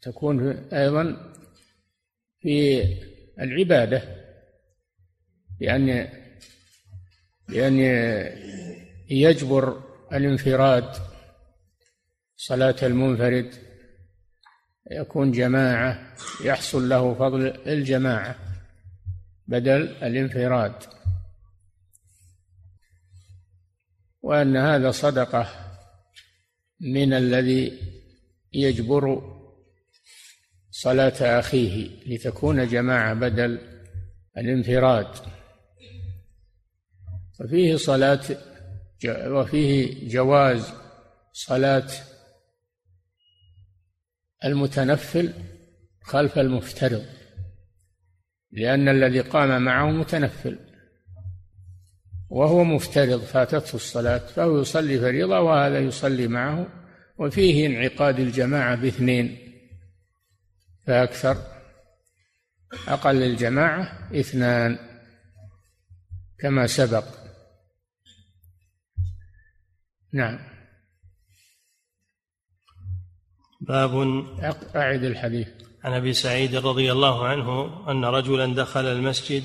[0.03, 1.33] تكون أيضا
[2.41, 2.85] في
[3.41, 4.03] العبادة
[7.49, 7.79] لأن
[9.11, 10.97] يجبر الانفراد
[12.37, 13.55] صلاة المنفرد
[14.91, 18.39] يكون جماعة يحصل له فضل الجماعة
[19.47, 20.75] بدل الانفراد.
[24.23, 25.49] وأن هذا صدقة
[26.81, 27.79] من الذي
[28.53, 29.33] يجبر
[30.71, 33.59] صلاة أخيه لتكون جماعة بدل
[34.39, 35.42] الانفراد.
[37.43, 38.21] وفيه صلاة
[39.07, 40.73] وفيه جواز
[41.33, 41.89] صلاة
[44.45, 45.33] المتنفل
[46.03, 47.05] خلف المفترض
[48.53, 50.59] لأن الذي قام معه متنفل
[52.29, 56.67] وهو مفترض فاتته الصلاة فهو يصلي فريضة وهذا يصلي معه
[57.19, 59.39] وفيه انعقاد الجماعة باثنين
[60.87, 61.37] فأكثر
[62.89, 64.79] أقل الجماعة اثنان
[66.39, 67.22] كما سبق.
[70.13, 70.39] نعم.
[73.61, 74.25] باب
[74.77, 75.49] أعد الحديث.
[75.85, 79.45] عن أبي سعيد رضي الله عنه أن رجلا دخل المسجد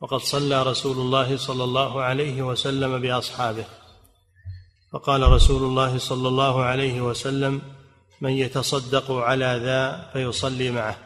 [0.00, 3.64] وقد صلى رسول الله صلى الله عليه وسلم بأصحابه.
[4.92, 7.62] فقال رسول الله صلى الله عليه وسلم
[8.20, 10.96] من يتصدق على ذا فيصلي معه.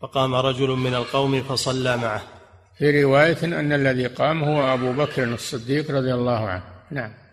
[0.00, 2.22] فقام رجل من القوم فصلى معه.
[2.78, 6.64] في رواية أن الذي قام هو أبو بكر الصديق رضي الله عنه.
[6.90, 7.25] نعم.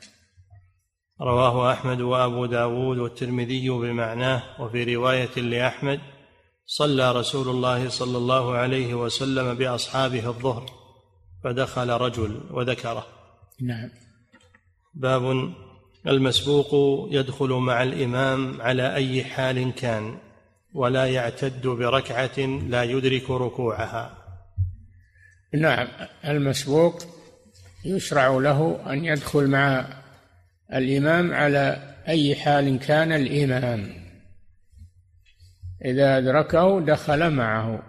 [1.23, 5.99] رواه أحمد وأبو داود والترمذي بمعناه وفي رواية لأحمد
[6.65, 10.65] صلى رسول الله صلى الله عليه وسلم بأصحابه الظهر
[11.43, 13.07] فدخل رجل وذكره.
[13.61, 13.89] نعم.
[14.93, 15.53] باب
[16.07, 16.69] المسبوق
[17.11, 20.17] يدخل مع الإمام على أي حال كان
[20.73, 24.17] ولا يعتد بركعة لا يدرك ركوعها.
[25.53, 25.87] نعم.
[26.25, 27.03] المسبوق
[27.85, 30.02] يشرع له أن يدخل مع
[30.73, 34.03] الإمام على أي حال كان الإمام.
[35.85, 37.83] إذا أدركه دخل معه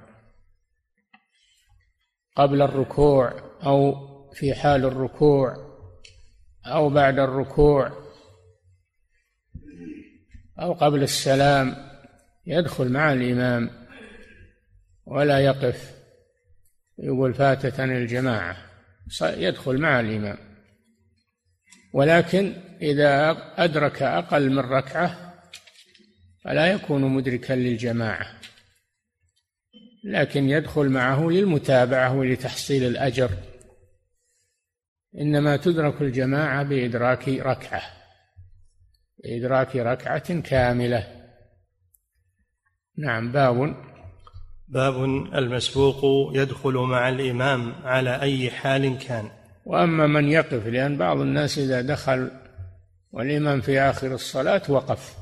[2.37, 3.33] قبل الركوع
[3.63, 3.95] أو
[4.33, 5.57] في حال الركوع
[6.67, 7.93] أو بعد الركوع
[10.61, 11.77] أو قبل السلام
[12.47, 13.71] يدخل مع الإمام
[15.07, 15.95] ولا يقف.
[16.99, 18.57] يقول فاتتني الجماعة.
[19.23, 20.54] يدخل مع الإمام.
[21.95, 25.35] ولكن إذا أدرك أقل من ركعة
[26.45, 28.27] فلا يكون مدركا للجماعة
[30.05, 33.31] لكن يدخل معه للمتابعة ولتحصيل الأجر.
[35.21, 37.83] إنما تدرك الجماعة بإدراك ركعة
[39.25, 41.31] بإدراك ركعة كاملة.
[42.99, 43.77] نعم باب.
[44.69, 49.44] باب المسبوق يدخل مع الإمام على أي حال كان.
[49.65, 52.31] وأما من يقف لأن بعض الناس إذا دخل
[53.13, 55.15] والإمام في آخر الصلاة وقف.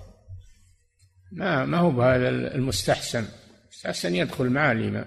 [1.32, 3.24] ما ما هو بهذا المستحسن.
[3.64, 5.07] المستحسن يدخل مع الإمام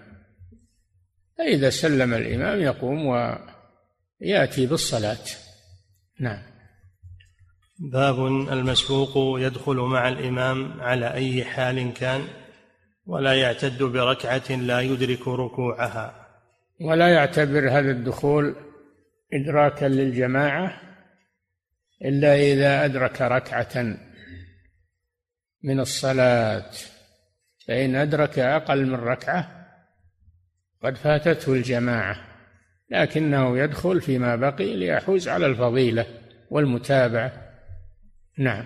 [1.38, 3.06] فإذا سلم الإمام يقوم
[4.22, 5.26] ويأتي بالصلاة.
[6.20, 6.42] نعم.
[7.80, 12.22] باب المسبوق يدخل مع الإمام على أي حال كان
[13.06, 16.28] ولا يعتد بركعة لا يدرك ركوعها.
[16.82, 18.56] ولا يعتبر هذا الدخول
[19.34, 20.82] إدراكا للجماعة
[22.06, 23.98] إلا إذا أدرك ركعة
[25.64, 26.72] من الصلاة.
[27.68, 29.68] فإن أدرك أقل من ركعة
[30.84, 32.18] قد فاتته الجماعة
[32.92, 36.06] لكنه يدخل فيما بقي ليحوز على الفضيلة
[36.50, 37.32] والمتابعة.
[38.38, 38.66] نعم.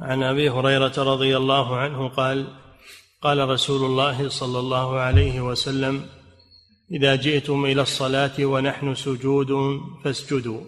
[0.00, 2.46] عن أبي هريرة رضي الله عنه قال
[3.20, 6.06] قال رسول الله صلى الله عليه وسلم
[6.90, 9.48] إذا جئتم إلى الصلاة ونحن سجود
[10.04, 10.60] فاسجدوا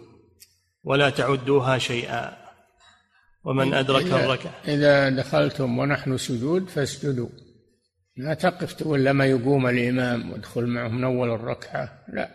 [0.84, 2.36] ولا تعدوها شيئا.
[3.44, 4.54] ومن أدرك الركعة.
[4.68, 7.28] إذا دخلتم ونحن سجود فاسجدوا.
[8.16, 12.04] لا تقف تقول لما يقوم الإمام وادخل معه من أول الركعة.
[12.12, 12.30] لا.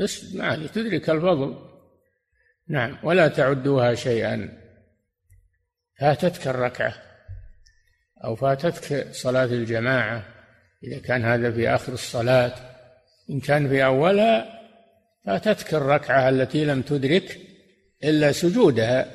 [0.00, 1.58] اسجد معه تدرك الفضل.
[2.68, 2.98] نعم.
[3.02, 4.58] ولا تعدوها شيئا.
[6.00, 6.94] فاتتك الركعة.
[8.24, 10.24] أو فاتتك صلاة الجماعة.
[10.84, 12.69] إذا كان هذا في آخر الصلاة.
[13.30, 14.60] إن كان في أولها
[15.26, 17.40] فاتتك الركعة التي لم تدرك
[18.04, 19.06] إلا سجودها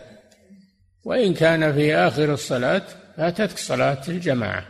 [1.03, 2.81] وإن كان في آخر الصلاة
[3.17, 4.65] فاتتك صلاة الجماعة.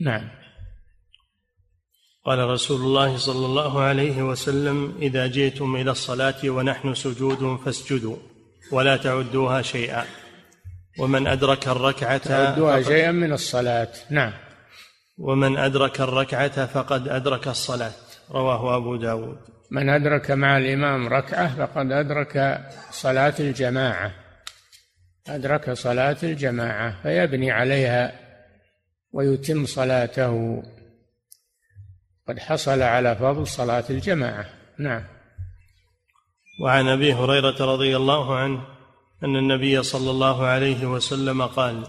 [0.00, 0.28] نعم.
[2.24, 8.16] قال رسول الله صلى الله عليه وسلم إذا جئتم إلى الصلاة ونحن سجود فاسجدوا
[8.72, 10.04] ولا تعدوها شيئا
[10.98, 13.88] ومن أدرك الركعة تعدها شيئا من الصلاة.
[14.10, 14.32] نعم.
[15.18, 17.92] ومن أدرك الركعة فقد أدرك الصلاة.
[18.30, 19.38] رواه أبو داود.
[19.70, 22.60] من أدرك مع الإمام ركعة فقد أدرك
[22.90, 24.14] صلاة الجماعة.
[25.28, 28.12] أدرك صلاة الجماعة فيبني عليها
[29.12, 30.62] ويتم صلاته.
[32.28, 34.46] قد حصل على فضل صلاة الجماعة.
[34.78, 35.04] نعم.
[36.62, 38.60] وعن أبي هريرة رضي الله عنه
[39.24, 41.86] أن النبي صلى الله عليه وسلم قال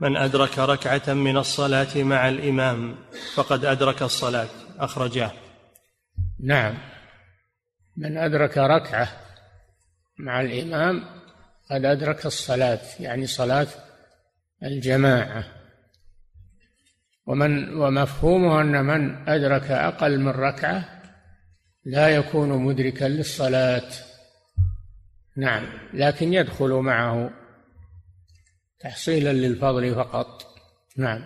[0.00, 2.96] من أدرك ركعة من الصلاة مع الإمام
[3.34, 4.48] فقد أدرك الصلاة.
[4.78, 5.32] أخرجاه.
[6.44, 6.74] نعم.
[7.96, 9.08] من أدرك ركعة
[10.18, 11.04] مع الإمام
[11.70, 13.66] قد أدرك الصلاة يعني صلاة
[14.62, 15.44] الجماعة.
[17.26, 20.84] ومن ومفهومه أن من أدرك أقل من ركعة
[21.84, 23.90] لا يكون مدركا للصلاة.
[25.36, 25.64] نعم.
[25.92, 27.39] لكن يدخل معه
[28.80, 30.42] تحصيلا للفضل فقط.
[30.96, 31.24] نعم.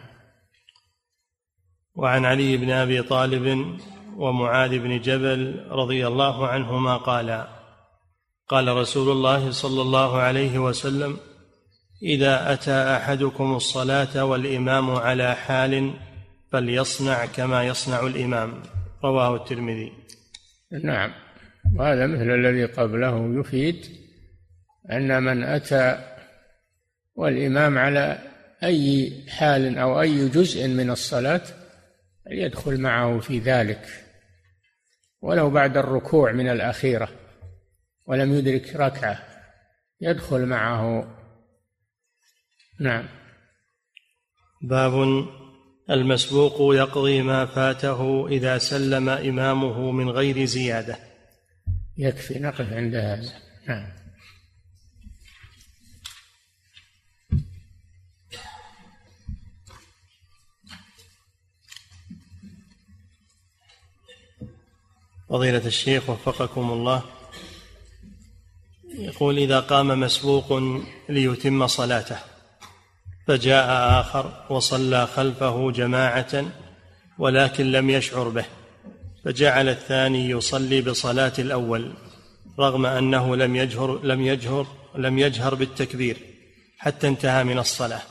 [1.95, 3.77] وعن علي بن أبي طالب
[4.17, 7.49] ومعاذ بن جبل رضي الله عنهما قالا
[8.49, 11.17] قال رسول الله صلى الله عليه وسلم
[12.03, 15.95] إذا أتى أحدكم الصلاة والإمام على حال
[16.53, 18.63] فليصنع كما يصنع الإمام.
[19.05, 19.93] رواه الترمذي.
[20.85, 21.13] نعم.
[21.77, 23.87] وهذا مثل الذي قبله يفيد
[24.93, 26.14] أن من أتى
[27.15, 28.19] والإمام على
[28.63, 31.43] أي حال أو أي جزء من الصلاة
[32.31, 33.87] يدخل معه في ذلك.
[35.21, 37.09] ولو بعد الركوع من الأخيرة
[38.07, 39.23] ولم يدرك ركعة
[40.01, 41.15] يدخل معه.
[42.81, 43.09] نعم.
[44.63, 45.25] باب
[45.91, 50.97] المسبوق يقضي ما فاته إذا سلم إمامه من غير زيادة.
[51.99, 53.33] يكفي نقف عند هذا.
[53.69, 54.04] نعم.
[65.31, 67.03] فضيلة الشيخ وفقكم الله.
[68.99, 70.63] يقول إذا قام مسبوق
[71.09, 72.17] ليتم صلاته
[73.27, 76.45] فجاء آخر وصلى خلفه جماعة
[77.19, 78.45] ولكن لم يشعر به
[79.25, 81.93] فجعل الثاني يصلي بصلاة الأول
[82.59, 86.17] رغم أنه لم يجهر لم يجهر لم يجهر بالتكبير
[86.79, 88.03] حتى انتهى من الصلاة.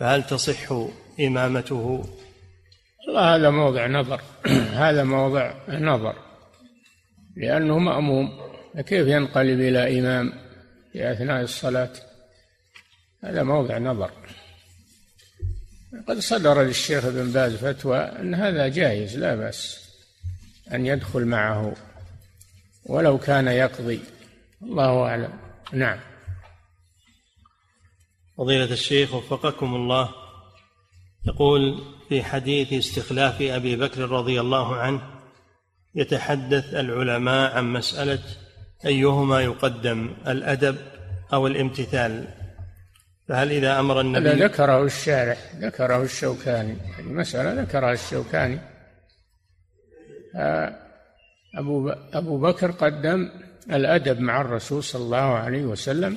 [0.00, 0.72] فهل تصح
[1.20, 2.04] إمامته؟
[3.16, 4.20] هذا موضع نظر
[4.84, 6.14] هذا موضع نظر.
[7.36, 8.44] لأنه مأموم.
[8.76, 10.32] كيف ينقلب إلى إمام
[10.92, 11.92] في أثناء الصلاة؟
[13.24, 14.10] هذا موضع نظر.
[16.08, 19.90] قد صدر للشيخ ابن باز فتوى أن هذا جائز لا بأس
[20.72, 21.76] أن يدخل معه
[22.86, 24.00] ولو كان يقضي.
[24.62, 25.32] الله أعلم.
[25.72, 26.00] نعم.
[28.38, 30.14] فضيلة الشيخ وفقكم الله
[31.26, 35.13] يقول في حديث استخلاف أبي بكر رضي الله عنه
[35.94, 38.18] يتحدث العلماء عن مسألة
[38.86, 40.76] أيهما يقدم الأدب
[41.32, 42.24] أو الامتثال.
[43.28, 48.58] فهل إذا أمر النبي هذا ذكره الشارح ذكره الشوكاني هذه مسألة ذكرها الشوكاني.
[50.36, 50.74] آه،
[51.54, 53.30] أبو أبو بكر قدم
[53.72, 56.16] الأدب مع الرسول صلى الله عليه وسلم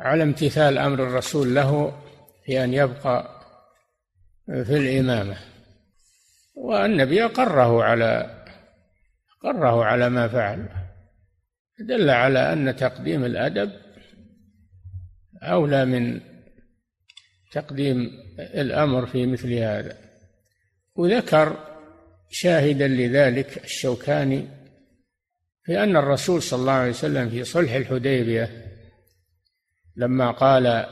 [0.00, 1.98] على امتثال أمر الرسول له
[2.46, 3.40] في أن يبقى
[4.46, 5.36] في الإمامة.
[6.54, 8.37] والنبي أقره على
[9.44, 10.68] أقره على ما فعل.
[11.80, 13.72] دل على أن تقديم الأدب
[15.42, 16.20] أولى من
[17.52, 19.96] تقديم الأمر في مثل هذا.
[20.94, 21.56] وذكر
[22.30, 24.48] شاهدا لذلك الشوكاني
[25.64, 28.64] في أن الرسول صلى الله عليه وسلم في صلح الحديبية
[29.96, 30.86] لما قال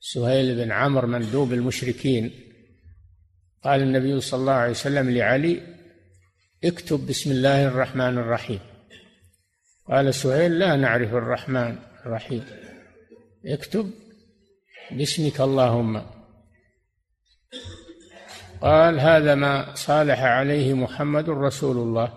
[0.00, 2.30] سهيل بن عمرو مندوب المشركين
[3.62, 5.73] قال النبي صلى الله عليه وسلم لعلي
[6.64, 8.60] اكتب بسم الله الرحمن الرحيم.
[9.88, 12.44] قال سهيل لا نعرف الرحمن الرحيم.
[13.46, 13.90] اكتب
[14.90, 16.02] باسمك اللهم.
[18.60, 22.12] قال هذا ما صالح عليه محمد رسول الله.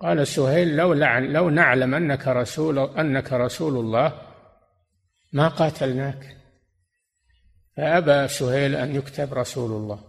[0.00, 4.20] قال سهيل لو لو نعلم أنك رسول أنك رسول الله
[5.32, 6.36] ما قاتلناك؟
[7.76, 10.00] فأبى سهيل أن يكتب رسول الله.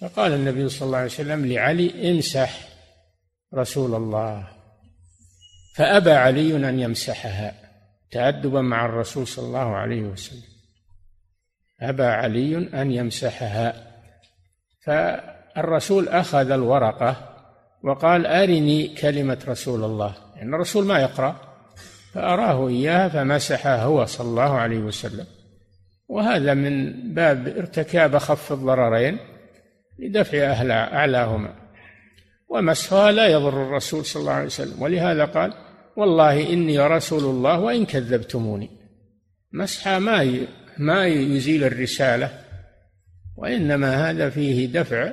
[0.00, 2.73] فقال النبي صلى الله عليه وسلم لعلي امسح
[3.54, 4.48] رسول الله.
[5.76, 7.54] فأبى علي أن يمسحها
[8.10, 10.42] تأدبا مع الرسول صلى الله عليه وسلم.
[11.80, 13.74] أبى علي أن يمسحها.
[14.84, 17.16] فالرسول أخذ الورقة
[17.82, 20.08] وقال أرني كلمة رسول الله.
[20.08, 21.36] لأن يعني الرسول ما يقرأ
[22.12, 25.26] فأراه إياها فمسحها هو صلى الله عليه وسلم.
[26.08, 29.18] وهذا من باب ارتكاب خف الضررين
[29.98, 31.63] لدفع أهل أعلاهما.
[32.48, 34.82] ومسحها لا يضر الرسول صلى الله عليه وسلم.
[34.82, 35.54] ولهذا قال
[35.96, 38.70] والله إني رسول الله وإن كذبتموني.
[39.52, 40.46] مسحها ما
[40.78, 42.30] ما يزيل الرسالة
[43.36, 45.12] وإنما هذا فيه دفع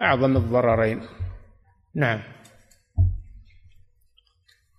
[0.00, 1.02] أعظم الضررين.
[1.94, 2.22] نعم.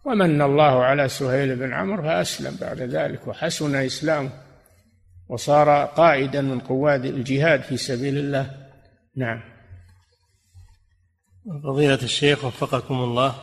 [0.05, 4.29] ومن الله على سهيل بن عمرو فأسلم بعد ذلك وحسن إسلامه
[5.29, 8.51] وصار قائدا من قواد الجهاد في سبيل الله.
[9.15, 9.60] نعم.
[11.63, 13.35] فضيلة الشيخ وفقكم الله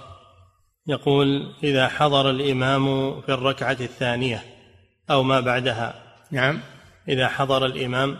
[0.86, 4.44] يقول إذا حضر الإمام في الركعة الثانية
[5.11, 6.61] أو ما بعدها نعم.
[7.09, 8.18] إذا حضر الإمام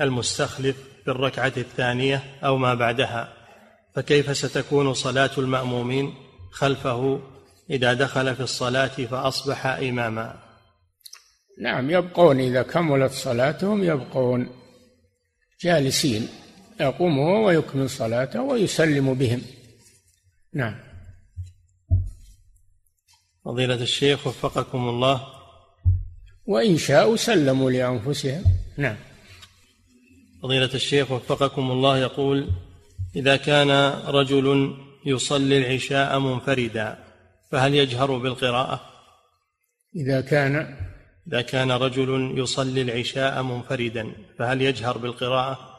[0.00, 3.32] المستخلف في الركعة الثانية أو ما بعدها
[3.94, 6.14] فكيف ستكون صلاة المأمومين
[6.50, 7.20] خلفه
[7.70, 10.36] إذا دخل في الصلاة فأصبح إماما؟
[11.62, 14.48] نعم يبقون إذا كملت صلاتهم يبقون
[15.60, 16.28] جالسين.
[16.80, 19.42] يقوم هو ويكمل صلاته ويسلم بهم.
[20.54, 20.74] نعم.
[23.44, 25.26] فضيلة الشيخ وفقكم الله.
[26.46, 28.44] وإن شاءوا سلموا لأنفسهم.
[28.76, 28.96] نعم.
[30.42, 32.50] فضيلة الشيخ وفقكم الله يقول
[33.16, 33.70] إذا كان
[34.06, 36.98] رجل يصلي العشاء منفردا
[37.50, 38.80] فهل يجهر بالقراءة؟
[39.96, 40.76] إذا كان
[41.28, 45.75] إذا كان رجل يصلي العشاء منفردا فهل يجهر بالقراءة؟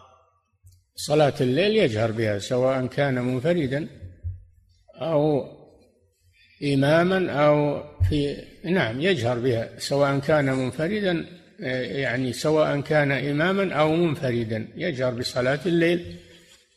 [1.00, 3.88] صلاة الليل يجهر بها سواء كان منفردا
[4.96, 5.46] أو
[6.64, 11.26] إماما أو في نعم يجهر بها سواء كان منفردا
[11.60, 16.16] يعني سواء كان إماما أو منفردا يجهر بصلاة الليل.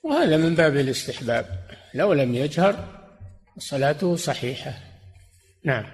[0.03, 1.47] وهذا من باب الاستحباب.
[1.95, 2.89] لو لم يجهر
[3.59, 4.75] صلاته صحيحة.
[5.65, 5.87] نعم.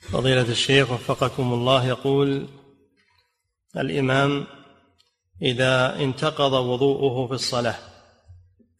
[0.00, 2.48] فضيلة الشيخ وفقكم الله يقول
[3.76, 4.46] الإمام
[5.42, 7.76] إذا انتقض وضوءه في الصلاة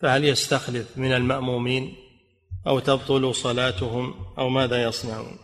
[0.01, 1.97] فهل يستخلف من المأمومين
[2.67, 5.39] أو تبطل صلاتهم أو ماذا يصنعون؟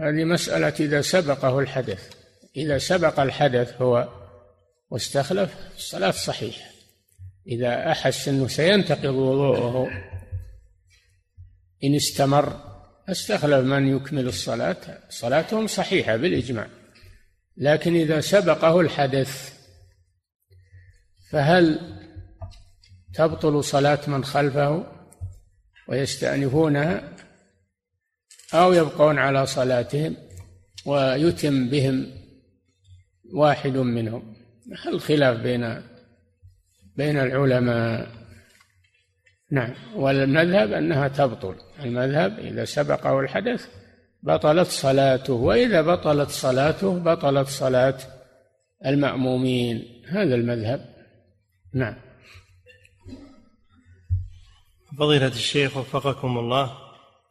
[0.00, 2.12] هذه مسألة إذا سبقه الحدث.
[2.56, 4.08] إذا سبق الحدث هو
[4.90, 6.70] واستخلف الصلاة صحيحة.
[7.46, 9.90] إذا أحس أنه سينتقض وضوءه
[11.84, 12.60] إن استمر
[13.08, 14.98] أستخلف من يكمل الصلاة.
[15.10, 16.68] صلاتهم صحيحة بالإجماع.
[17.56, 19.54] لكن إذا سبقه الحدث
[21.30, 21.80] فهل
[23.14, 24.86] تبطل صلاة من خلفه
[25.88, 27.16] ويستأنفونها
[28.54, 30.16] أو يبقون على صلاتهم
[30.86, 32.10] ويتم بهم
[33.32, 34.34] واحد منهم؟
[34.86, 35.82] الخلاف بين
[36.96, 38.08] بين العلماء؟
[39.50, 41.56] نعم والمذهب أنها تبطل.
[41.80, 43.83] المذهب إذا سبقه الحدث
[44.24, 47.98] بطلت صلاته وإذا بطلت صلاته بطلت صلاة
[48.86, 49.84] المأمومين.
[50.08, 50.94] هذا المذهب.
[51.74, 51.94] نعم.
[54.98, 56.70] فضيلة الشيخ وفقكم الله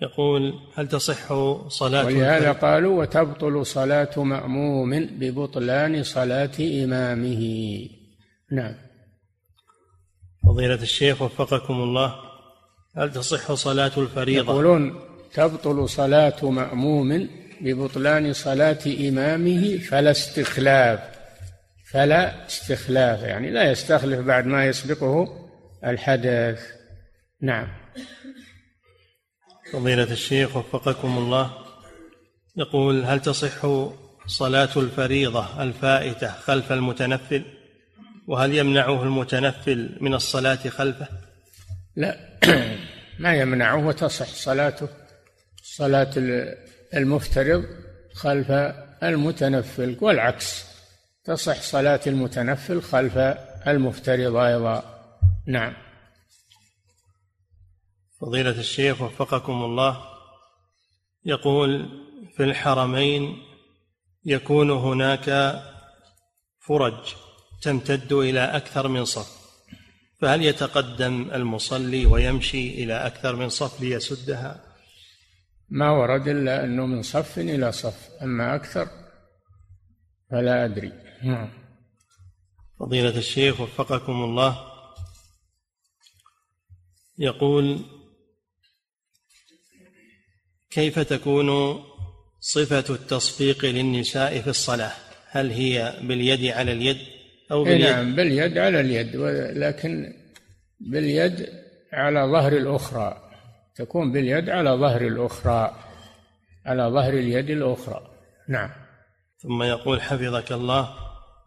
[0.02, 1.34] يقول هل تصح
[1.68, 7.44] صلاة ولهذا قالوا وتبطل صلاة مأموم ببطلان صلاة إمامه.
[8.52, 8.76] نعم.
[10.46, 12.16] فضيلة الشيخ وفقكم الله
[12.98, 17.30] هل تصح صلاة الفريضة؟ يقولون تبطل صلاة مأموم
[17.62, 21.00] ببطلان صلاة إمامه فلا استخلاف
[21.92, 25.50] فلا استخلاف يعني لا يستخلف بعد ما يسبقه
[25.86, 26.62] الحدث.
[27.42, 27.68] نعم.
[29.74, 31.52] فضيلة الشيخ وفقكم الله
[32.56, 33.68] يقول هل تصح
[34.28, 37.44] صلاة الفريضة الفائتة خلف المتنفل؟
[38.28, 41.08] وهل يمنعه المتنفل من الصلاة خلفه؟
[41.96, 42.18] لا
[43.20, 45.03] ما يمنعه وتصح صلاته.
[45.78, 46.12] صلاة
[46.94, 47.66] المفترض
[48.14, 48.52] خلف
[49.04, 50.66] المتنفل والعكس
[51.24, 53.18] تصح صلاة المتنفل خلف
[53.68, 54.84] المفترض أيضا.
[55.48, 55.74] نعم.
[58.22, 60.04] فضيلة الشيخ وفقكم الله
[61.26, 61.90] يقول
[62.38, 63.38] في الحرمين
[64.26, 65.60] يكون هناك
[66.68, 67.14] فرج
[67.62, 69.44] تمتد إلى أكثر من صف
[70.22, 74.73] فهل يتقدم المصلي ويمشي إلى أكثر من صف ليسدها؟
[75.74, 78.88] ما ورد إلا أنه من صف إلى صف أما أكثر
[80.32, 80.92] فلا أدري.
[81.24, 81.50] نعم.
[82.80, 84.58] فضيلة الشيخ وفقكم الله.
[87.20, 87.80] يقول
[90.72, 91.80] كيف تكون
[92.40, 94.94] صفة التصفيق للنساء في الصلاة؟
[95.30, 96.98] هل هي باليد على اليد
[97.52, 99.16] أو باليد؟ نعم باليد على اليد
[99.58, 100.14] لكن
[100.80, 101.50] باليد
[101.94, 103.23] على ظهر الأخرى.
[103.76, 105.76] تكون باليد على ظهر الأخرى
[106.66, 108.02] على ظهر اليد الأخرى.
[108.50, 108.70] نعم.
[109.38, 110.90] ثم يقول حفظك الله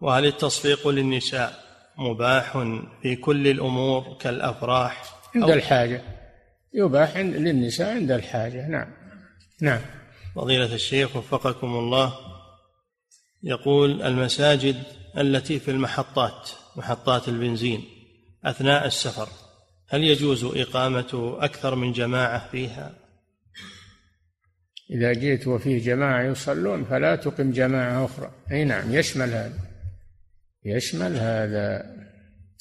[0.01, 1.53] وهل التصفيق للنساء
[1.99, 2.59] مباح
[3.03, 5.03] في كل الأمور كالأفراح؟
[5.35, 6.03] عند الحاجة.
[6.75, 8.69] يباح للنساء عند الحاجة.
[8.69, 8.93] نعم.
[9.63, 9.81] نعم.
[10.35, 12.15] فضيلة الشيخ وفقكم الله
[13.43, 14.83] يقول المساجد
[15.19, 17.85] التي في المحطات محطات البنزين
[18.45, 19.29] أثناء السفر
[19.89, 22.95] هل يجوز إقامة أكثر من جماعة فيها؟
[24.91, 28.31] إذا جئت وفيه جماعة يصلون فلا تقم جماعة أخرى.
[28.51, 29.59] أي نعم يشمل هذا.
[30.65, 31.97] يشمل هذا.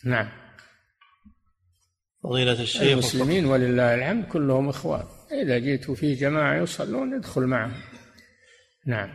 [0.06, 0.30] نعم.
[2.24, 5.04] فضيلة الشيخ المسلمين ولله الحمد كلهم إخوان.
[5.32, 7.82] إذا جئت وفيه جماعة يصلون ادخل معهم.
[8.86, 9.10] نعم.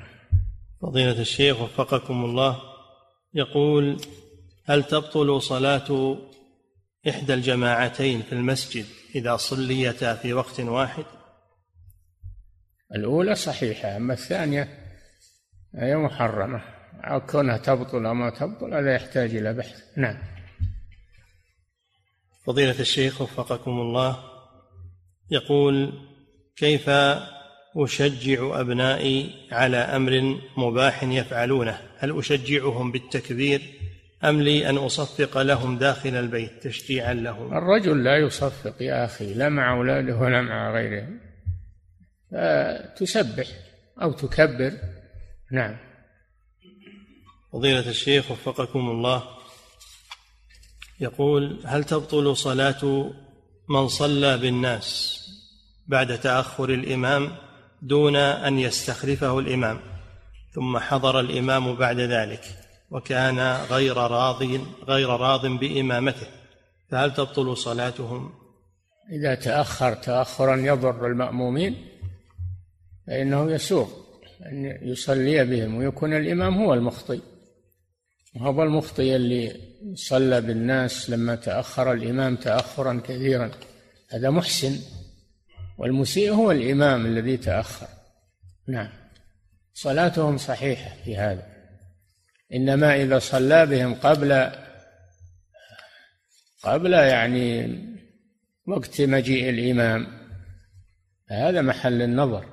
[0.83, 2.63] فضيلة الشيخ وفقكم الله
[3.35, 4.01] يقول
[4.65, 6.19] هل تبطل صلاة
[7.09, 11.05] إحدى الجماعتين في المسجد إذا صليتا في وقت واحد؟
[12.95, 14.69] الأولى صحيحة أما الثانية
[15.75, 16.63] هي محرمة.
[17.05, 19.83] أو كونها تبطل أو ما تبطل هذا يحتاج إلى بحث.
[19.97, 20.19] نعم.
[22.47, 24.25] فضيلة الشيخ وفقكم الله
[25.31, 25.93] يقول
[26.57, 26.91] كيف
[27.77, 33.80] أشجع أبنائي على أمر مباح يفعلونه؟ هل أشجعهم بالتكبير
[34.25, 39.49] أم لي أن أصفق لهم داخل البيت تشجيعا لهم؟ الرجل لا يصفق يا أخي لا
[39.49, 41.21] مع أولاده ولا مع غيرهم.
[42.97, 43.47] تسبح
[44.03, 44.73] أو تكبر.
[45.53, 45.77] نعم.
[47.53, 49.23] فضيلة الشيخ وفقكم الله.
[51.01, 53.11] يقول هل تبطل صلاة
[53.69, 55.21] من صلى بالناس
[55.87, 57.37] بعد تأخر الإمام
[57.83, 59.81] دون أن يستخلفه الإمام
[60.53, 62.60] ثم حضر الإمام بعد ذلك؟
[62.91, 63.39] وكان
[63.71, 64.43] غير راض
[64.89, 66.27] غير راض بإمامته.
[66.91, 68.33] فهل تبطل صلاتهم؟
[69.13, 71.87] إذا تاخر تاخرا يضر المأمومين
[73.07, 73.89] فإنه يسوغ
[74.47, 77.21] أن يصلي بهم ويكون الإمام هو المخطئ.
[78.37, 79.57] وهو المخطئ اللي
[79.95, 81.93] صلى بالناس لما تأخر.
[81.93, 83.51] الإمام تاخرا كثيرا.
[84.11, 84.79] هذا محسن
[85.79, 87.87] والمسيء هو الإمام الذي تأخر.
[88.69, 88.89] نعم.
[89.75, 91.50] صلاتهم صحيحة في هذا.
[92.55, 94.51] إنما إذا صلى بهم قبل
[96.63, 97.79] قبل يعني
[98.67, 100.07] وقت مجيء الإمام
[101.29, 102.45] هذا محل النظر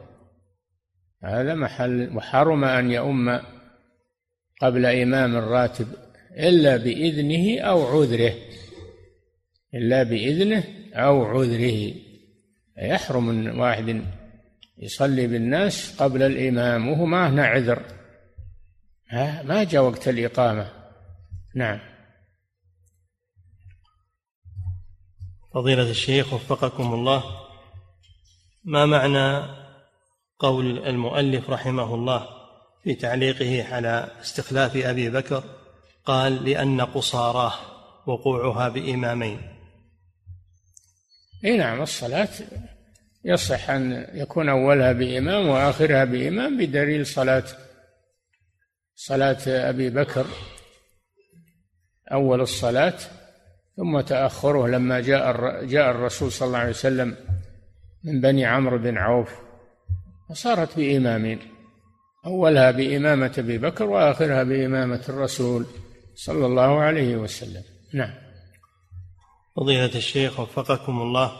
[1.23, 3.39] هذا محل وحرم أن يؤم
[4.61, 5.87] قبل إمام الراتب
[6.31, 8.33] إلا بإذنه أو عذره
[9.73, 11.93] إلا بإذنه أو عذره.
[12.77, 14.01] يحرم واحد
[14.77, 17.96] يصلي بالناس قبل الإمام وهو ما هنا عذر
[19.13, 20.71] ما جاء وقت الإقامة.
[21.55, 21.79] نعم.
[25.53, 27.23] فضيلة الشيخ وفقكم الله
[28.63, 29.47] ما معنى
[30.39, 32.27] قول المؤلف رحمه الله
[32.83, 35.43] في تعليقه على استخلاف أبي بكر؟
[36.05, 37.53] قال لأن قصاراه
[38.05, 39.41] وقوعها بإمامين.
[41.45, 42.29] اي نعم الصلاة
[43.25, 47.43] يصح أن يكون أولها بإمام وآخرها بإمام بدليل صلاة
[48.99, 50.25] صلاة أبي بكر
[52.11, 52.97] أول الصلاة
[53.77, 55.31] ثم تأخره لما جاء
[55.65, 57.15] جاء الرسول صلى الله عليه وسلم
[58.03, 59.29] من بني عمرو بن عوف
[60.29, 61.39] فصارت بإمامين
[62.25, 65.65] أولها بإمامة أبي بكر وآخرها بإمامة الرسول
[66.15, 67.63] صلى الله عليه وسلم.
[67.93, 68.13] نعم.
[69.55, 71.31] فضيلة الشيخ وفقكم الله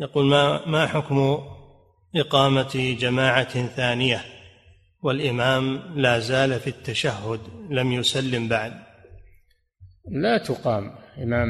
[0.00, 1.38] يقول ما ما حكم
[2.16, 4.41] إقامة جماعة ثانية؟
[5.02, 7.40] والإمام لا زال في التشهد
[7.70, 8.72] لم يسلم بعد.
[10.10, 10.94] لا تقام.
[11.18, 11.48] إمام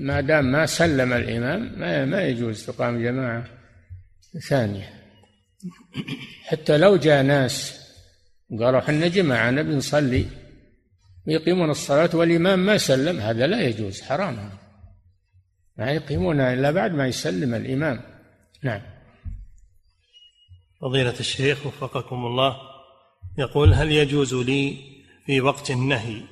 [0.00, 3.44] ما دام ما سلم الإمام ما, ما يجوز تقام جماعة
[4.48, 5.04] ثانية.
[6.44, 7.80] حتى لو جاء ناس
[8.60, 10.26] قالوا إحنا جماعة نبي نصلي
[11.26, 14.50] يقيمون الصلاة والإمام ما سلم هذا لا يجوز حرام.
[15.76, 18.00] ما يقيمون إلا بعد ما يسلم الإمام.
[18.62, 18.80] نعم.
[20.80, 22.73] فضيلة الشيخ وفقكم الله.
[23.38, 24.76] يقول هل يجوز لي
[25.26, 26.22] في وقت النهي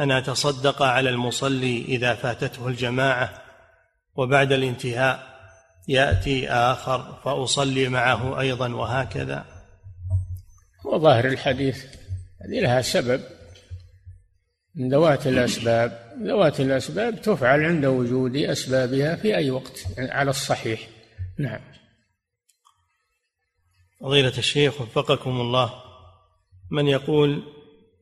[0.00, 3.42] أن أتصدق على المصلي إذا فاتته الجماعة
[4.16, 5.34] وبعد الانتهاء
[5.88, 9.44] يأتي آخر فأصلي معه أيضا وهكذا؟
[10.84, 11.84] وظاهر الحديث
[12.40, 13.20] هذه لها سبب.
[14.74, 20.88] من ذوات الأسباب ذوات الأسباب تفعل عند وجود أسبابها في أي وقت على الصحيح.
[21.38, 21.60] نعم.
[24.00, 25.83] فضيلة الشيخ وفقكم الله.
[26.70, 27.42] من يقول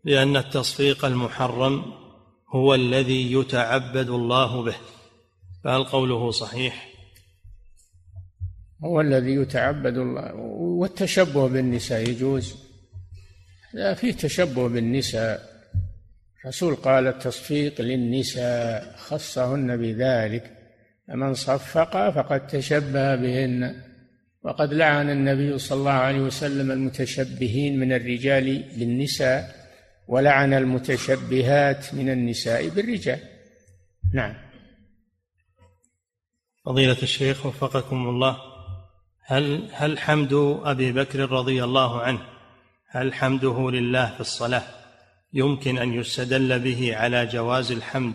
[0.04, 1.84] لأن التصفيق المحرم
[2.54, 4.76] هو الذي يتعبد الله به
[5.64, 6.88] فهل قوله صحيح؟
[8.84, 10.34] هو الذي يتعبد الله.
[10.34, 12.54] والتشبه بالنساء يجوز.
[13.74, 15.52] لا فيه تشبه بالنساء.
[16.42, 20.56] الرسول قال التصفيق للنساء خصهن بذلك
[21.08, 23.91] فمن صفق فقد تشبه بهن.
[24.44, 29.54] وقد لعن النبي صلى الله عليه وسلم المتشبهين من الرجال بالنساء
[30.08, 33.18] ولعن المتشبهات من النساء بالرجال.
[34.14, 34.34] نعم.
[36.64, 38.36] فضيلة الشيخ وفقكم الله
[39.26, 40.32] هل هل حمد
[40.64, 42.20] أبي بكر رضي الله عنه
[42.88, 44.62] هل حمده لله في الصلاة؟
[45.32, 48.14] يمكن أن يستدل به على جواز الحمد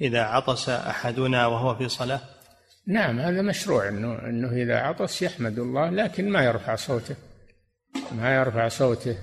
[0.00, 2.20] إذا عطس أحدنا وهو في صلاة؟
[2.86, 7.16] نعم هذا مشروع انه إنه إذا عطس يحمد الله لكن ما يرفع صوته.
[8.12, 9.18] ما يرفع صوته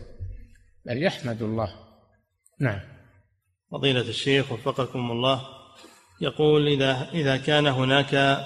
[0.86, 1.74] بل يحمد الله.
[2.60, 2.80] نعم.
[3.72, 5.42] فضيلة الشيخ وفقكم الله
[6.22, 8.42] يقول إذا إذا كان هناك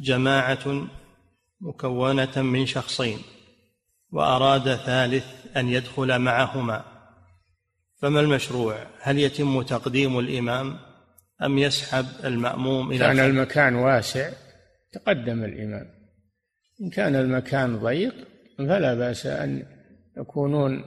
[0.00, 0.86] جماعة
[1.60, 3.18] مكونة من شخصين
[4.12, 5.24] وأراد ثالث
[5.56, 6.84] أن يدخل معهما
[8.02, 10.78] فما المشروع؟ هل يتم تقديم الإمام
[11.42, 14.30] أم يسحب المأموم إلى كان المكان واسع.
[14.92, 15.86] تقدم الإمام.
[16.80, 18.14] إن كان المكان ضيق
[18.58, 19.66] فلا بأس أن
[20.16, 20.84] يكونون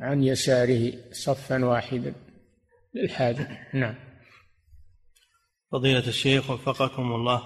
[0.00, 2.14] عن يساره صفا واحدا.
[2.94, 3.68] للحاجة.
[3.74, 3.94] نعم.
[5.72, 7.42] فضيلة الشيخ وفقكم الله.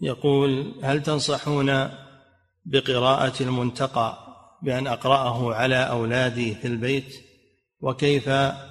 [0.00, 1.90] يقول هل تنصحون
[2.64, 4.18] بقراءة المنتقى
[4.62, 7.14] بأن أقرأه على أولادي في البيت؟
[7.80, 8.24] وكيف؟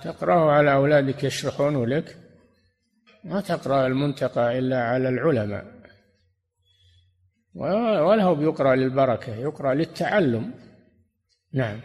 [0.03, 2.18] تقرأه على أولادك يشرحون لك؟
[3.23, 5.79] ما تقرأ المنتقى إلا على العلماء.
[7.55, 10.53] ولا هو بيقرأ للبركة يقرأ للتعلم.
[11.53, 11.81] نعم.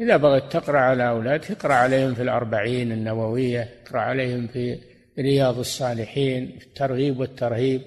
[0.00, 4.80] إذا بغيت تقرأ على أولادك اقرأ عليهم في الأربعين النووية اقرأ عليهم في
[5.18, 7.82] رياض الصالحين في الترغيب والترهيب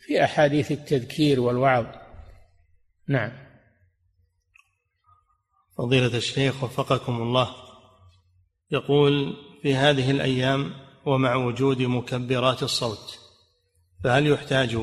[0.00, 1.86] في أحاديث التذكير والوعظ.
[3.08, 3.32] نعم.
[5.78, 7.48] فضيلة الشيخ وفقكم الله.
[8.70, 13.18] يقول في هذه الأيام ومع وجود مكبرات الصوت
[14.04, 14.78] فهل يحتاج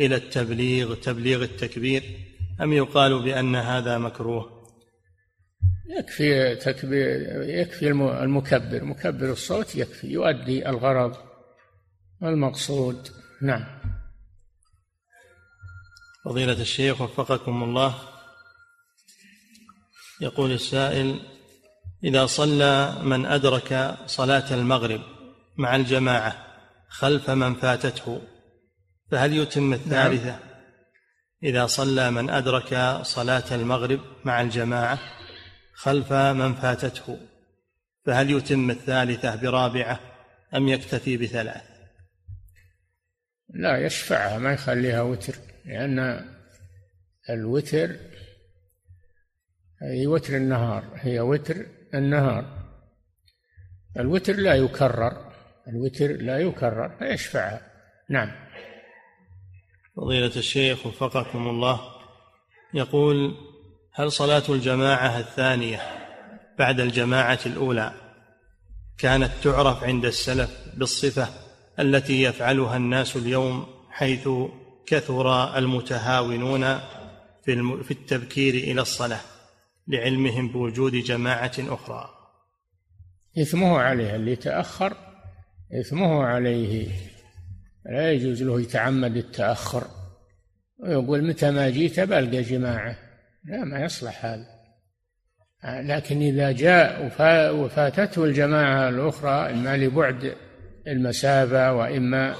[0.00, 2.02] إلى التبليغ تبليغ التكبير
[2.60, 4.60] أم يقال بأن هذا مكروه؟
[5.98, 11.16] يكفي تكبير يكفي المكبر مكبر الصوت يكفي يؤدي الغرض
[12.22, 13.08] والمقصود.
[13.42, 13.66] نعم.
[16.24, 17.94] فضيلة الشيخ وفقكم الله.
[20.20, 21.20] يقول السائل
[22.04, 25.19] إذا صلى من أدرك صلاة المغرب
[25.60, 26.46] مع الجماعة
[26.88, 28.22] خلف من فاتته.
[29.10, 30.50] فهل يتم الثالثة؟ نعم.
[31.42, 34.98] إذا صلى من أدرك صلاة المغرب مع الجماعة
[35.74, 37.18] خلف من فاتته.
[38.06, 40.00] فهل يتم الثالثة برابعة
[40.54, 41.62] أم يكتفي بثلاث؟
[43.48, 45.34] لا يشفعها ما يخليها وتر
[45.64, 46.24] لأن
[47.30, 47.96] الوتر
[49.82, 52.60] هي وتر النهار هي وتر النهار.
[53.96, 55.29] الوتر لا يكرر
[55.68, 57.60] الوتر لا يكرر فيشفعها
[58.08, 58.30] نعم.
[59.96, 61.80] فضيلة الشيخ وفقكم الله
[62.74, 63.34] يقول
[63.92, 65.80] هل صلاة الجماعة الثانية
[66.58, 67.92] بعد الجماعة الأولى
[68.98, 71.28] كانت تعرف عند السلف بالصفة
[71.78, 74.28] التي يفعلها الناس اليوم حيث
[74.86, 76.78] كثر المتهاونون
[77.82, 79.20] في التبكير إلى الصلاة
[79.88, 82.10] لعلمهم بوجود جماعة أخرى؟
[83.38, 85.09] إثمه عليه اللي تأخر
[85.72, 86.88] إثمه عليه.
[87.86, 89.84] لا يجوز له يتعمد التأخر.
[90.78, 92.98] ويقول متى ما جيت بلقى جماعة.
[93.44, 94.46] لا ما يصلح هذا.
[95.64, 97.06] لكن إذا جاء
[97.54, 100.34] وفاتته الجماعة الأخرى إما لبعد
[100.86, 102.34] المسافة وإما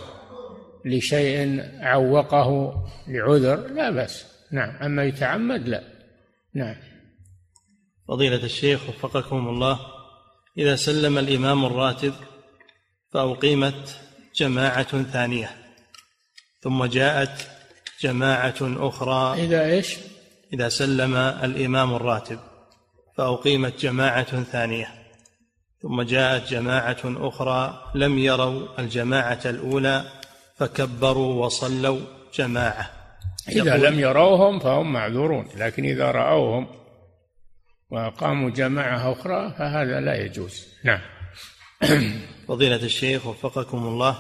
[0.85, 2.75] لشيء عوقه
[3.09, 4.27] لعذر لا بأس.
[4.53, 4.77] نعم.
[4.77, 5.83] أما يتعمد لا.
[6.55, 6.77] نعم.
[8.09, 9.79] فضيلة الشيخ وفقكم الله
[10.59, 12.13] إذا سلم الإمام الراتب
[13.13, 13.97] فأقيمت
[14.37, 15.51] جماعة ثانية
[16.61, 17.49] ثم جاءت
[18.01, 19.97] جماعة أخرى إذا إيش؟
[20.53, 22.39] إذا سلم الإمام الراتب
[23.17, 24.89] فأقيمت جماعة ثانية
[25.83, 30.05] ثم جاءت جماعة أخرى لم يروا الجماعة الأولى
[30.57, 32.01] فكبروا وصلوا
[32.35, 32.91] جماعة.
[33.49, 36.67] إذا لم يروهم فهم معذورون لكن إذا رأوهم
[37.91, 40.67] وأقاموا جماعة أخرى فهذا لا يجوز.
[40.85, 41.01] نعم.
[42.49, 44.19] فضيلة الشيخ وفقكم الله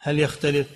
[0.00, 0.66] هل يختلف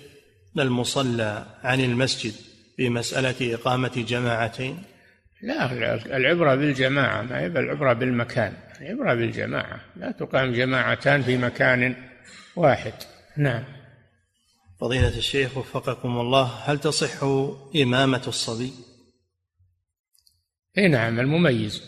[0.59, 2.33] المصلى عن المسجد
[2.77, 4.83] في مسألة إقامة جماعتين؟
[5.41, 9.81] لا العبرة بالجماعة ما هي العبرة بالمكان العبرة بالجماعة.
[9.95, 11.95] لا تقام جماعتان في مكان
[12.55, 12.93] واحد.
[13.37, 13.63] نعم.
[14.79, 17.23] فضيلة الشيخ وفقكم الله هل تصح
[17.75, 18.73] إمامة الصبي؟
[20.77, 21.83] اي نعم المميز.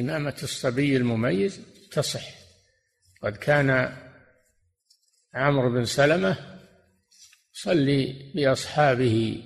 [0.00, 1.60] إمامة الصبي المميز
[1.92, 2.37] تصح.
[3.22, 3.96] قد كان
[5.34, 6.36] عمرو بن سلمة
[7.52, 9.42] صلي بأصحابه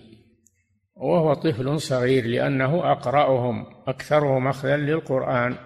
[0.94, 5.58] وهو طفل صغير لأنه أقرأهم أكثرهم أخذا للقرآن.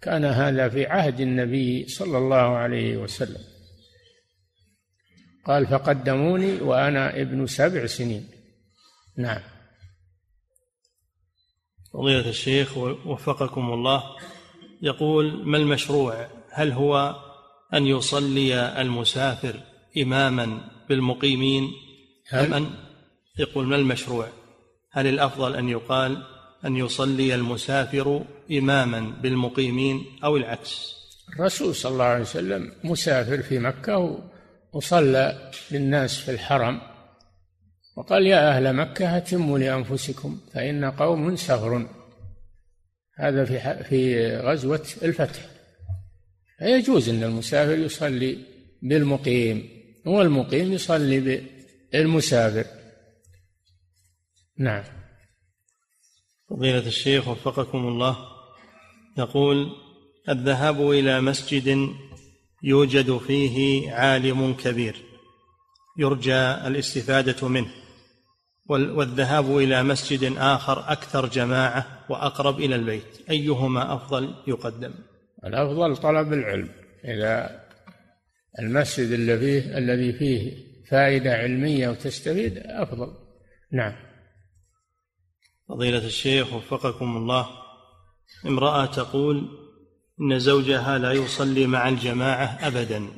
[0.00, 3.44] كان هذا في عهد النبي صلى الله عليه وسلم.
[5.44, 8.30] قال فقدموني وأنا ابن سبع سنين.
[9.16, 9.42] نعم.
[11.92, 14.02] فضيلة الشيخ وفقكم الله
[14.82, 17.16] يقول ما المشروع؟ هل هو
[17.74, 19.60] أن يصلي المسافر
[19.98, 21.72] إماما بالمقيمين
[22.32, 22.70] أم أن
[23.38, 24.28] يقول ما المشروع؟
[24.92, 26.22] هل الأفضل أن يقال
[26.64, 30.94] أن يصلي المسافر إماما بالمقيمين أو العكس؟
[31.34, 34.18] الرسول صلى الله عليه وسلم مسافر في مكة
[34.72, 36.80] وصلى للناس في الحرم
[37.96, 41.86] وقال يا أهل مكة أتموا لأنفسكم فإن قوم سفر.
[43.16, 45.57] هذا في في غزوة الفتح.
[46.58, 48.38] فيجوز أن المسافر يصلي
[48.82, 49.68] بالمقيم
[50.06, 51.20] والمقيم يصلي
[51.92, 52.64] بالمسافر.
[54.58, 54.84] نعم.
[56.50, 58.16] فضيلة الشيخ وفقكم الله
[59.18, 59.70] يقول
[60.28, 61.88] الذهاب إلى مسجد
[62.62, 64.96] يوجد فيه عالم كبير
[65.98, 67.70] يرجى الاستفادة منه
[68.68, 74.94] والذهاب إلى مسجد آخر أكثر جماعة وأقرب إلى البيت أيهما أفضل يقدم؟
[75.44, 76.68] الأفضل طلب العلم
[77.04, 77.64] إذا
[78.58, 83.14] المسجد الذي فيه الذي فيه فائدة علمية وتستفيد أفضل.
[83.72, 83.92] نعم.
[85.68, 87.48] فضيلة الشيخ وفقكم الله
[88.46, 89.48] امرأة تقول
[90.20, 93.08] إن زوجها لا يصلي مع الجماعة أبدا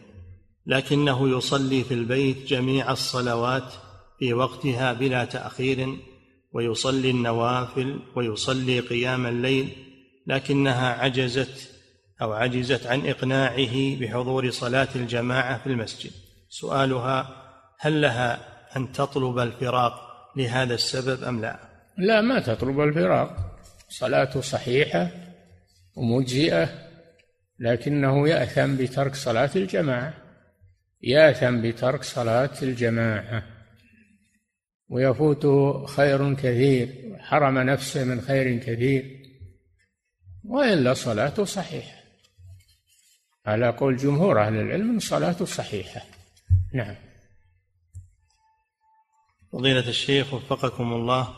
[0.66, 3.72] لكنه يصلي في البيت جميع الصلوات
[4.18, 5.96] في وقتها بلا تأخير
[6.52, 9.68] ويصلي النوافل ويصلي قيام الليل
[10.26, 11.69] لكنها عجزت
[12.22, 16.10] أو عجزت عن إقناعه بحضور صلاة الجماعة في المسجد.
[16.48, 17.28] سؤالها
[17.78, 18.40] هل لها
[18.76, 19.92] أن تطلب الفراق
[20.36, 21.60] لهذا السبب أم لا؟
[21.98, 23.60] لا ما تطلب الفراق.
[23.88, 25.10] صلاته صحيحة
[25.96, 26.68] ومجزئة
[27.58, 30.14] لكنه يأثم بترك صلاة الجماعة.
[31.02, 33.42] يأثم بترك صلاة الجماعة.
[34.88, 39.20] ويفوته خير كثير حرم نفسه من خير كثير.
[40.44, 41.99] وإلا صلاته صحيحة.
[43.46, 46.02] على قول جمهور أهل العلم صلاته صحيحة.
[46.74, 46.94] نعم.
[49.52, 51.36] فضيلة الشيخ وفقكم الله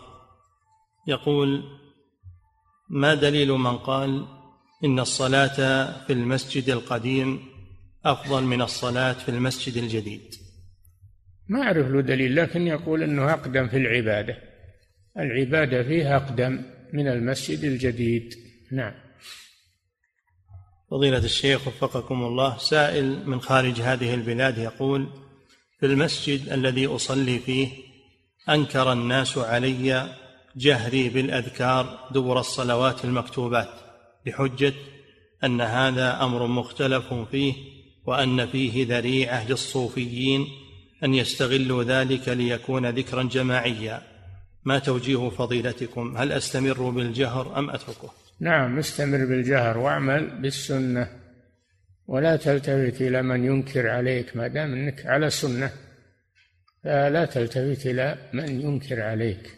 [1.09, 1.63] يقول
[2.89, 4.27] ما دليل من قال
[4.85, 7.49] إن الصلاة في المسجد القديم
[8.05, 10.35] أفضل من الصلاة في المسجد الجديد؟
[11.49, 14.39] ما أعرف له دليل لكن يقول أنه أقدم في العبادة.
[15.19, 18.35] العبادة فيه أقدم من المسجد الجديد.
[18.73, 18.95] نعم.
[20.93, 25.07] فضيلة الشيخ وفقكم الله سائل من خارج هذه البلاد يقول
[25.81, 27.69] في المسجد الذي أصلي فيه
[28.49, 30.15] أنكر الناس علي
[30.57, 33.69] جهري بالأذكار دبر الصلوات المكتوبات
[34.27, 34.75] بحجة
[35.45, 37.55] أن هذا أمر مختلف فيه
[38.07, 40.47] وأن فيه ذريعة للصوفيين
[41.05, 44.03] أن يستغلوا ذلك ليكون ذكرا جماعيا.
[44.65, 51.09] ما توجيه فضيلتكم؟ هل أستمر بالجهر أم أتركه؟ نعم استمر بالجهر واعمل بالسنة.
[52.07, 55.71] ولا تلتفت إلى من ينكر عليك ما دام أنك على سنة.
[56.85, 59.51] فلا تلتفت إلى من ينكر عليك.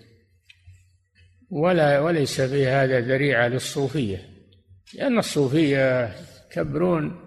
[1.50, 4.28] ولا وليس في هذا ذريعة للصوفية.
[4.94, 6.14] لأن الصوفية
[6.50, 7.20] يكبرون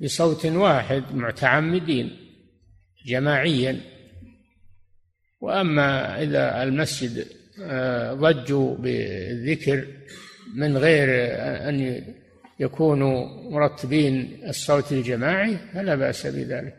[0.00, 2.16] بصوت واحد متعمدين
[3.06, 3.80] جماعيا.
[5.40, 7.26] وأما إذا المسجد
[7.62, 9.86] آه، ضجوا بالذكر
[10.54, 11.08] من غير
[11.68, 12.04] أن
[12.60, 16.74] يكونوا مرتبين الصوت الجماعي فلا بأس بذلك.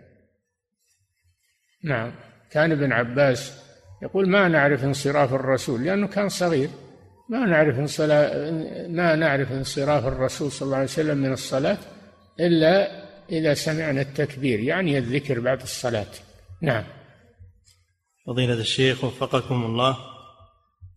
[1.84, 2.12] نعم.
[2.52, 3.62] كان ابن عباس
[4.04, 6.70] يقول ما نعرف انصراف الرسول لأنه كان صغير.
[7.30, 8.02] ما نعرف
[8.90, 11.78] ما نعرف انصراف الرسول صلى الله عليه وسلم من الصلاة
[12.40, 16.12] إلا إذا سمعنا التكبير يعني الذكر بعد الصلاة.
[16.62, 16.84] نعم.
[18.28, 19.98] فضيلة الشيخ وفقكم الله.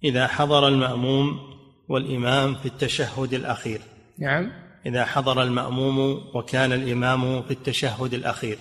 [0.05, 1.54] إذا حضر المأموم
[1.89, 3.81] والإمام في التشهد الأخير.
[4.19, 4.53] نعم.
[4.87, 8.59] إذا حضر المأموم وكان الإمام في التشهد الأخير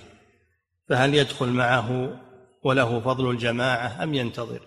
[0.90, 2.20] فهل يدخل معه
[2.64, 4.62] وله فضل الجماعة أم ينتظر؟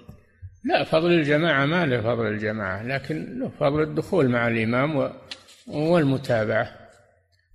[0.64, 5.12] لا فضل الجماعة ما له فضل الجماعة لكن له فضل الدخول مع الإمام
[5.66, 6.72] والمتابعة.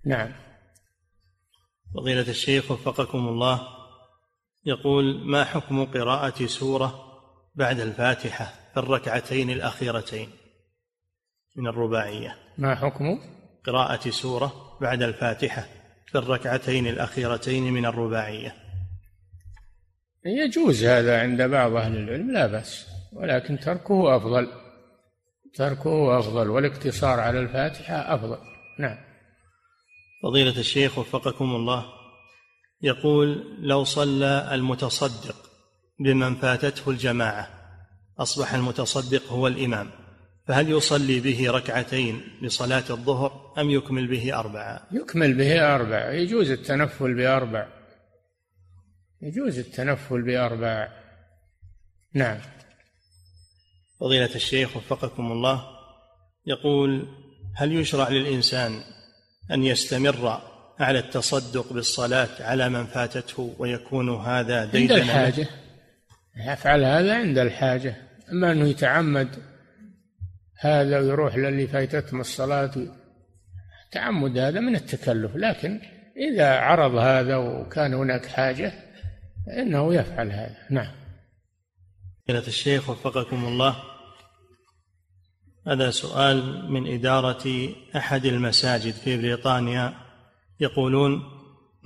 [0.05, 0.31] نعم.
[1.95, 3.67] فضيلة الشيخ وفقكم الله
[4.65, 7.11] يقول ما حكم قراءة سورة
[7.55, 10.29] بعد الفاتحة في الركعتين الأخيرتين؟
[11.61, 12.35] من الرباعية.
[12.57, 13.19] ما حكم
[13.65, 15.65] قراءة سورة بعد الفاتحة
[16.07, 18.55] في الركعتين الأخيرتين من الرباعية.
[20.25, 24.47] يجوز هذا عند بعض أهل العلم لا بأس ولكن تركه أفضل.
[25.53, 28.37] تركه أفضل والاقتصار على الفاتحة أفضل.
[28.79, 28.97] نعم.
[30.23, 31.85] فضيلة الشيخ وفقكم الله
[32.81, 35.35] يقول لو صلى المتصدق
[35.99, 37.47] بمن فاتته الجماعة
[38.19, 40.00] أصبح المتصدق هو الإمام.
[40.47, 47.13] فهل يصلي به ركعتين لصلاة الظهر أم يكمل به أربعة؟ يكمل به أربع يجوز التنفل
[47.13, 47.67] بأربع.
[49.21, 50.87] يجوز التنفل بأربع.
[52.13, 52.37] نعم.
[53.99, 55.65] فضيلة الشيخ وفقكم الله
[56.45, 57.07] يقول
[57.55, 58.83] هل يشرع للإنسان
[59.51, 60.41] أن يستمر
[60.79, 65.47] على التصدق بالصلاة على من فاتته ويكون هذا ديدنا عند الحاجة.
[66.37, 67.95] يفعل هذا عند الحاجة.
[68.31, 69.50] أما أنه يتعمد
[70.61, 72.71] هذا ويروح للي فاتتهم الصلاة.
[73.91, 75.79] تعمد هذا من التكلف لكن
[76.17, 78.73] إذا عرض هذا وكان هناك حاجة
[79.45, 80.57] فإنه يفعل هذا.
[80.69, 80.91] نعم.
[82.27, 83.75] فضيلة الشيخ وفقكم الله.
[85.67, 89.93] هذا سؤال من إدارة أحد المساجد في بريطانيا.
[90.59, 91.21] يقولون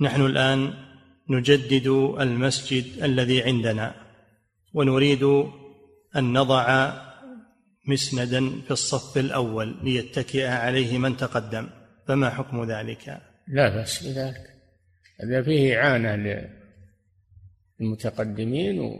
[0.00, 0.74] نحن الآن
[1.30, 1.86] نجدد
[2.20, 3.94] المسجد الذي عندنا
[4.74, 5.22] ونريد
[6.16, 6.92] أن نضع
[7.86, 11.68] مسندا في الصف الأول ليتكئ عليه من تقدم.
[12.08, 14.56] فما حكم ذلك؟ لا بأس بذلك.
[15.20, 16.42] هذا فيه إعانة
[17.80, 18.98] للمتقدمين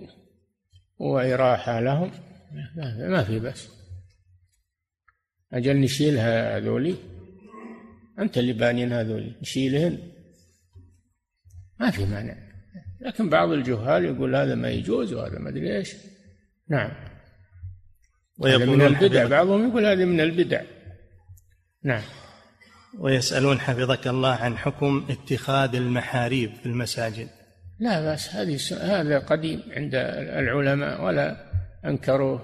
[0.98, 2.10] وإراحة لهم.
[2.98, 3.68] ما في بس
[5.52, 6.94] أجل نشيلها هذولي.
[8.18, 9.34] أنت اللي بانين هذولي.
[9.40, 9.98] نشيلهن.
[11.80, 12.36] ما في مانع.
[13.00, 15.94] لكن بعض الجهال يقول هذا ما يجوز وهذا ما أدري إيش.
[16.68, 17.15] نعم.
[18.44, 20.60] هذا من البدع بعضهم يقول هذه من البدع.
[21.84, 22.02] نعم.
[22.98, 27.28] ويسألون حفظك الله عن حكم اتخاذ المحاريب في المساجد.
[27.80, 29.94] لا بأس هذه هذا قديم عند
[30.38, 31.36] العلماء ولا
[31.84, 32.42] أنكروه.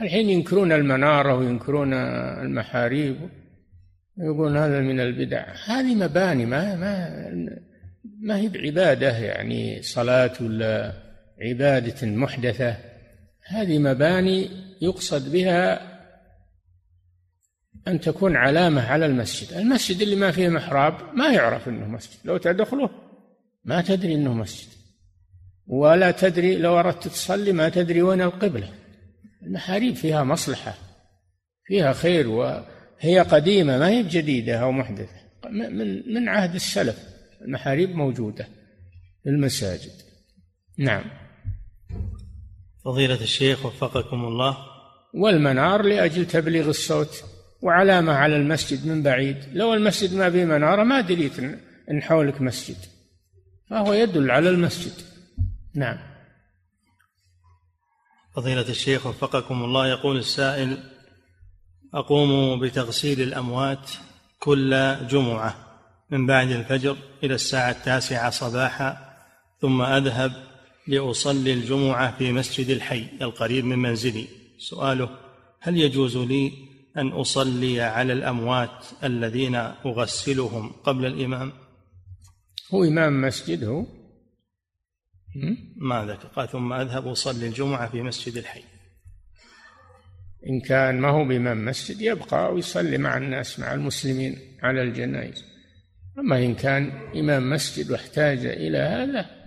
[0.00, 3.16] الحين ينكرون المنارة وينكرون المحاريب
[4.18, 5.46] يقولون هذا من البدع.
[5.66, 7.10] هذه مباني ما ما
[8.22, 10.92] ما هي بعبادة يعني صلاة ولا
[11.42, 12.89] عبادة محدثة.
[13.50, 15.90] هذه مباني يقصد بها
[17.88, 19.52] أن تكون علامة على المسجد.
[19.52, 22.18] المسجد اللي ما فيه محراب ما يعرف أنه مسجد.
[22.24, 22.90] لو تدخله
[23.64, 24.68] ما تدري أنه مسجد.
[25.66, 28.68] ولا تدري لو أردت تصلي ما تدري وين القبلة.
[29.42, 30.74] المحاريب فيها مصلحة
[31.64, 35.20] فيها خير وهي قديمة ما هي جديدة أو محدثة.
[35.50, 36.98] من من عهد السلف
[37.40, 38.48] المحاريب موجودة
[39.22, 39.92] في المساجد.
[40.78, 41.04] نعم.
[42.84, 44.56] فضيلة الشيخ وفقكم الله.
[45.14, 47.24] والمنار لأجل تبليغ الصوت
[47.62, 49.36] وعلامة على المسجد من بعيد.
[49.52, 51.38] لو المسجد ما به منارة ما دريت
[51.90, 52.76] إن حولك مسجد.
[53.70, 54.92] فهو يدل على المسجد.
[55.74, 55.98] نعم.
[58.34, 60.78] فضيلة الشيخ وفقكم الله يقول السائل
[61.94, 63.90] أقوم بتغسيل الأموات
[64.38, 65.54] كل جمعة
[66.10, 69.16] من بعد الفجر إلى الساعة التاسعة صباحا
[69.60, 70.32] ثم أذهب
[70.90, 74.26] لأصلي الجمعة في مسجد الحي القريب من منزلي.
[74.58, 75.18] سؤاله
[75.60, 76.52] هل يجوز لي
[76.96, 81.52] أن أصلي على الأموات الذين أغسلهم قبل الإمام؟
[82.74, 83.86] هو إمام مسجد هو؟
[85.76, 86.28] ما ذكر.
[86.28, 88.62] قال ثم أذهب أصلي الجمعة في مسجد الحي.
[90.46, 95.44] إن كان ما هو بإمام مسجد يبقى ويصلي مع الناس مع المسلمين على الجنائز.
[96.18, 99.39] أما إن كان إمام مسجد واحتاج إلى هذا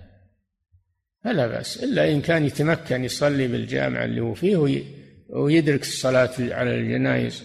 [1.24, 1.84] فلا بأس.
[1.84, 4.84] إلا إن كان يتمكن يصلي بالجامع اللي هو فيه
[5.30, 7.44] ويدرك الصلاة على الجنائز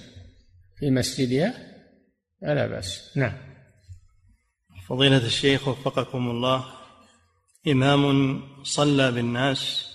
[0.78, 1.54] في مسجدها
[2.42, 3.12] فلا بأس.
[3.16, 3.32] نعم.
[4.88, 6.64] فضيلة الشيخ وفقكم الله
[7.68, 9.88] إمام صلى بالناس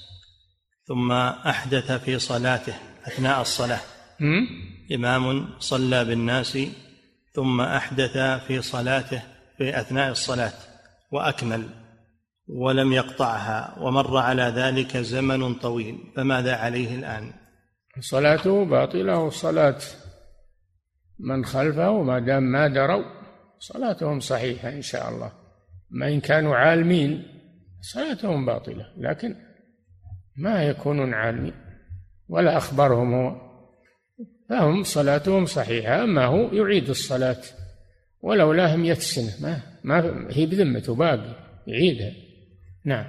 [0.88, 3.82] ثم أحدث في صلاته أثناء الصلاة.
[4.96, 6.58] إمام صلى بالناس
[7.34, 8.18] ثم أحدث
[8.48, 9.22] في صلاته
[9.58, 10.54] في أثناء الصلاة
[11.12, 11.83] وأكمل.
[12.48, 17.32] ولم يقطعها ومر على ذلك زمن طويل فماذا عليه الآن؟
[18.00, 19.78] صلاته باطلة وصلاة
[21.20, 23.04] من خلفه ما دام ما دروا
[23.60, 25.32] صلاتهم صحيحة إن شاء الله.
[25.90, 27.24] ما إن كانوا عالمين
[27.82, 29.36] صلاتهم باطلة لكن
[30.38, 31.54] ما يكونون عالمين
[32.30, 33.36] ولا أخبرهم هو.
[34.50, 37.42] فهم صلاتهم صحيحة أما هو يعيد الصلاة
[38.22, 41.36] ولو لا مئة سنة ما, ما هي بذمته باقي
[41.68, 42.23] يعيدها.
[42.86, 43.06] نعم.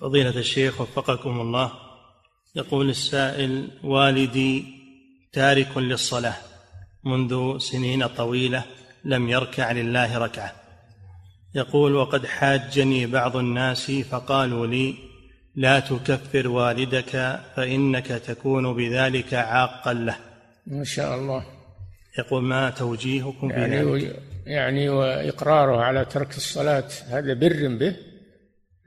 [0.00, 1.72] فضيلة الشيخ وفقكم الله
[2.56, 4.64] يقول السائل والدي
[5.32, 6.34] تارك للصلاة
[7.04, 8.64] منذ سنين طويلة
[9.04, 10.52] لم يركع لله ركعة.
[11.54, 14.94] يقول وقد حاجني بعض الناس فقالوا لي
[15.54, 20.16] لا تكفر والدك فإنك تكون بذلك عاقا له.
[20.66, 21.46] ما شاء الله.
[22.18, 27.96] يقول ما توجيهكم يعني بذلك يعني وإقراره على ترك الصلاة هذا بر به.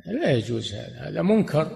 [0.06, 1.68] لا يجوز هذا هذا منكر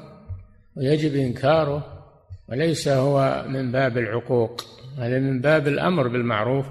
[0.77, 2.03] ويجب إنكاره
[2.49, 4.61] وليس هو من باب العقوق
[4.97, 6.65] هذا من باب الأمر بالمعروف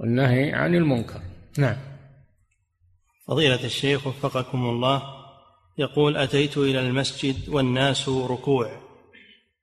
[0.00, 1.20] والنهي عن المنكر.
[1.58, 1.76] نعم.
[3.28, 5.02] فضيلة الشيخ وفقكم الله
[5.78, 8.70] يقول أتيت إلى المسجد والناس ركوع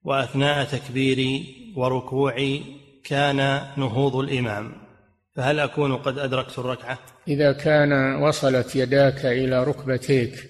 [0.04, 2.64] وأثناء تكبيري وركوعي
[3.04, 3.38] كان
[3.78, 4.89] نهوض الإمام.
[5.40, 10.50] فهل أكون قد أدركت الركعة؟ إذا كان وصلت يداك إلى ركبتيك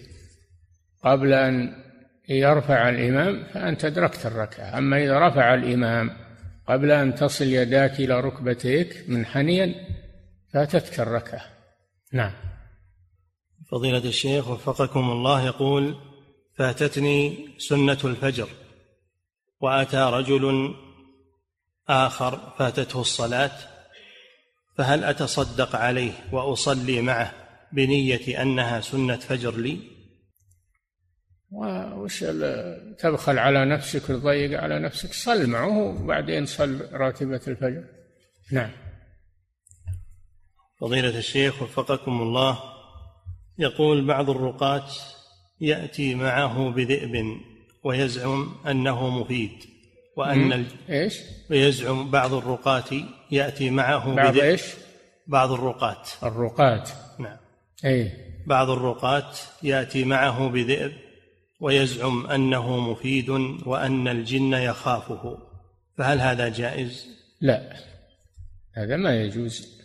[1.03, 1.83] قبل أن
[2.29, 4.77] يرفع الإمام فأنت أدركت الركعة.
[4.77, 6.11] أما إذا رفع الإمام
[6.67, 9.75] قبل أن تصل يداك إلى ركبتيك منحنيا
[10.53, 11.41] فاتتك الركعة.
[12.13, 12.31] نعم.
[13.71, 15.95] فضيلة الشيخ وفقكم الله يقول
[16.57, 18.49] فاتتني سنة الفجر
[19.61, 20.75] وأتى رجل
[21.89, 23.78] آخر فاتته الصلاة
[24.77, 27.33] فهل أتصدق عليه وأصلي معه
[27.73, 29.79] بنية أنها سنة فجر لي؟
[31.51, 32.25] وش
[32.99, 35.13] تبخل على نفسك وتضيق على نفسك.
[35.13, 37.83] صل معه وبعدين صل راتبة الفجر.
[38.51, 38.71] نعم.
[40.81, 42.59] فضيلة الشيخ وفقكم الله
[43.57, 44.87] يقول بعض الرقاة
[45.61, 47.37] يأتي معه بذئب
[47.83, 49.68] ويزعم أنه مفيد.
[50.19, 50.65] وأن ال...
[50.89, 51.19] إيش؟
[51.49, 52.91] ويزعم بعض الرقاة
[53.31, 54.43] يأتي معه بعض بذئب.
[54.43, 54.63] إيش؟
[55.27, 56.03] بعض الرقاة.
[56.23, 56.83] الرقاة.
[57.19, 57.37] نعم.
[57.85, 58.11] اي
[58.47, 59.31] بعض الرقاة
[59.63, 60.91] يأتي معه بذئب
[61.59, 63.29] ويزعم أنه مفيد
[63.65, 65.37] وأن الجن يخافه.
[65.97, 67.07] فهل هذا جائز؟
[67.41, 67.73] لا.
[68.75, 69.79] هذا ما يجوز.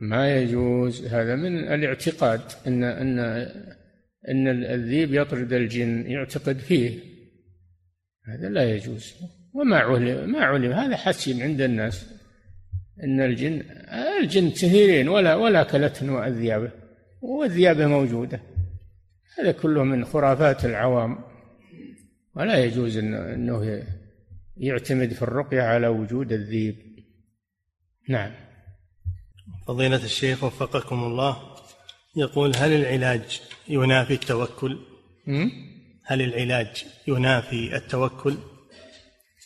[0.00, 1.06] ما يجوز.
[1.06, 3.18] هذا من الاعتقاد ان ان
[4.28, 7.09] إن الذيب يطرد الجن يعتقد فيه.
[8.30, 9.14] هذا لا يجوز.
[9.54, 10.72] وما علم ما علم.
[10.72, 12.06] هذا حسين عند الناس.
[13.04, 13.62] إن الجن
[14.22, 16.70] الجن كثيرين ولا ولا كلتهم واذيابه
[17.22, 18.40] واذيابه موجودة.
[19.38, 21.18] هذا كله من خرافات العوام.
[22.36, 23.82] ولا يجوز إنه
[24.56, 26.76] يعتمد في الرقية على وجود الذيب.
[28.08, 28.32] نعم.
[29.66, 31.36] فضيلة الشيخ وفقكم الله
[32.16, 34.78] يقول هل العلاج ينافي التوكل؟
[36.10, 38.36] هل العلاج ينافي التوكل؟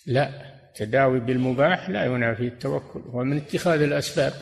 [0.07, 4.33] لا التداوي بالمباح لا ينافي التوكل هو من اتخاذ الأسباب.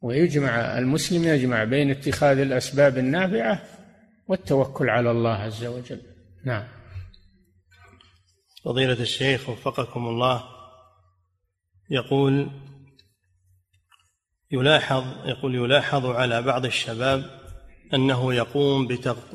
[0.00, 3.62] ويجمع المسلم يجمع بين اتخاذ الأسباب النافعة
[4.26, 6.02] والتوكل على الله عز وجل.
[6.44, 6.64] نعم.
[8.64, 10.44] فضيلة الشيخ وفقكم الله
[11.90, 12.50] يقول
[14.50, 17.43] يلاحظ يقول يلاحظ على بعض الشباب
[17.94, 18.88] أنه يقوم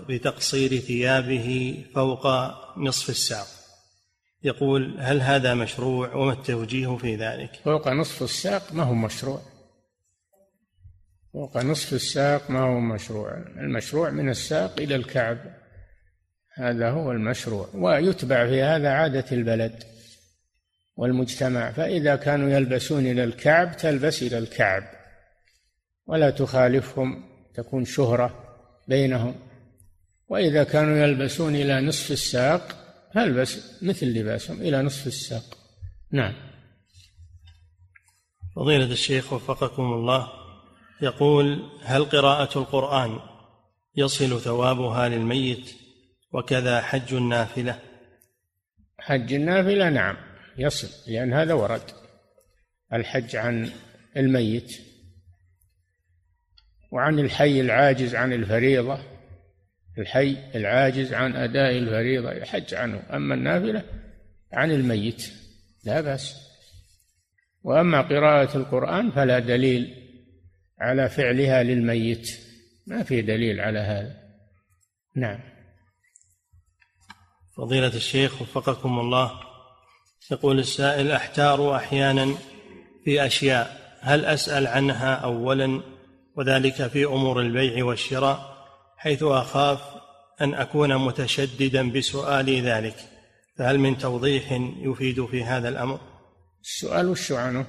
[0.10, 2.28] بتقصير ثيابه فوق
[2.78, 3.48] نصف الساق.
[4.44, 9.42] يقول هل هذا مشروع وما التوجيه في ذلك؟ فوق نصف الساق ما هو مشروع.
[11.34, 13.32] فوق نصف الساق ما هو مشروع.
[13.38, 15.38] المشروع من الساق إلى الكعب.
[16.54, 17.70] هذا هو المشروع.
[17.74, 19.84] ويتبع في هذا عادة البلد
[20.96, 21.72] والمجتمع.
[21.72, 24.84] فإذا كانوا يلبسون إلى الكعب تلبس إلى الكعب.
[26.06, 27.24] ولا تخالفهم.
[27.54, 28.49] تكون شهرة.
[28.90, 29.36] بينهم.
[30.30, 32.76] وإذا كانوا يلبسون إلى نصف الساق
[33.16, 35.58] فالبس مثل لباسهم إلى نصف الساق.
[36.12, 36.34] نعم.
[38.56, 40.28] فضيلة الشيخ وفقكم الله
[41.02, 43.20] يقول هل قراءة القرآن
[43.96, 45.76] يصل ثوابها للميت؟
[46.32, 47.80] وكذا حج النافلة.
[49.00, 50.18] حج النافلة نعم
[50.58, 51.92] يصل لأن هذا ورد
[52.94, 53.72] الحج عن
[54.18, 54.89] الميت.
[56.92, 59.00] وعن الحي العاجز عن الفريضة
[59.98, 63.04] الحي العاجز عن أداء الفريضة يحج عنه.
[63.14, 63.84] أما النافلة
[64.54, 65.32] عن الميت
[65.86, 66.36] لا بأس.
[67.64, 69.96] وأما قراءة القرآن فلا دليل
[70.80, 72.30] على فعلها للميت.
[72.88, 74.16] ما في دليل على هذا.
[75.16, 75.40] نعم.
[77.58, 79.32] فضيلة الشيخ وفقكم الله
[80.32, 82.36] يقول السائل أحتار أحيانا
[83.06, 85.82] في أشياء هل أسأل عنها أولا؟
[86.40, 88.68] وذلك في أمور البيع والشراء
[88.98, 89.82] حيث أخاف
[90.42, 92.96] أن أكون متشددا بسؤالي ذلك.
[93.58, 94.52] فهل من توضيح
[94.82, 96.00] يفيد في هذا الأمر؟
[96.62, 97.66] السؤال وش عنه؟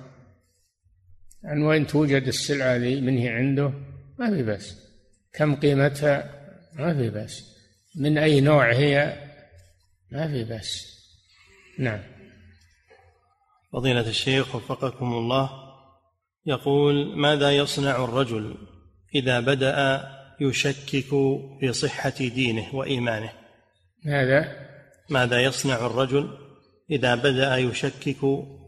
[1.45, 3.73] عن وين توجد السلعة ذي؟ من هي عنده؟
[4.19, 4.75] ما في بس
[5.33, 6.31] كم قيمتها؟
[6.75, 7.43] ما في بس
[7.97, 9.17] من أي نوع هي؟
[10.11, 11.01] ما في بس
[11.79, 12.01] نعم.
[13.73, 15.60] فضيلة الشيخ وفقكم الله
[16.47, 18.55] يقول ماذا يصنع الرجل
[19.15, 20.03] إذا بدأ
[20.41, 21.09] يشكك
[21.61, 23.33] في صحة دينه وإيمانه؟
[24.05, 24.57] ماذا؟
[25.11, 26.39] ماذا يصنع الرجل
[26.91, 28.17] إذا بدأ يشكك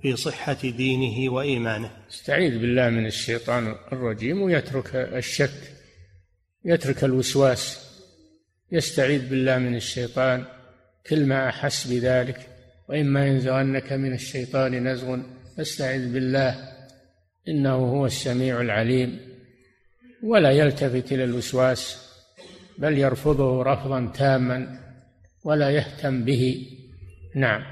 [0.02, 5.72] في صحة دينه وإيمانه؟ استعيذ بالله من الشيطان الرجيم ويترك الشك
[6.64, 7.92] يترك الوسواس.
[8.72, 10.44] يستعيذ بالله من الشيطان.
[11.06, 12.48] كل ما أحس بذلك
[12.88, 15.18] وإما ينزغنك من الشيطان نزغ
[15.56, 16.72] فاستعذ بالله.
[17.48, 19.20] إنه هو السميع العليم
[20.22, 22.08] ولا يلتفت إلى الوسواس
[22.78, 24.80] بل يرفضه رفضا تاما
[25.44, 26.66] ولا يهتم به.
[27.34, 27.62] نعم.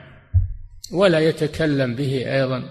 [0.92, 2.70] ولا يتكلم به أيضا.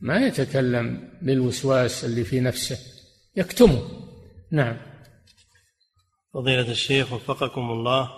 [0.00, 2.78] ما يتكلم بالوسواس اللي في نفسه.
[3.36, 3.82] يكتمه.
[4.50, 4.76] نعم.
[6.34, 8.10] فضيلة الشيخ وفقكم الله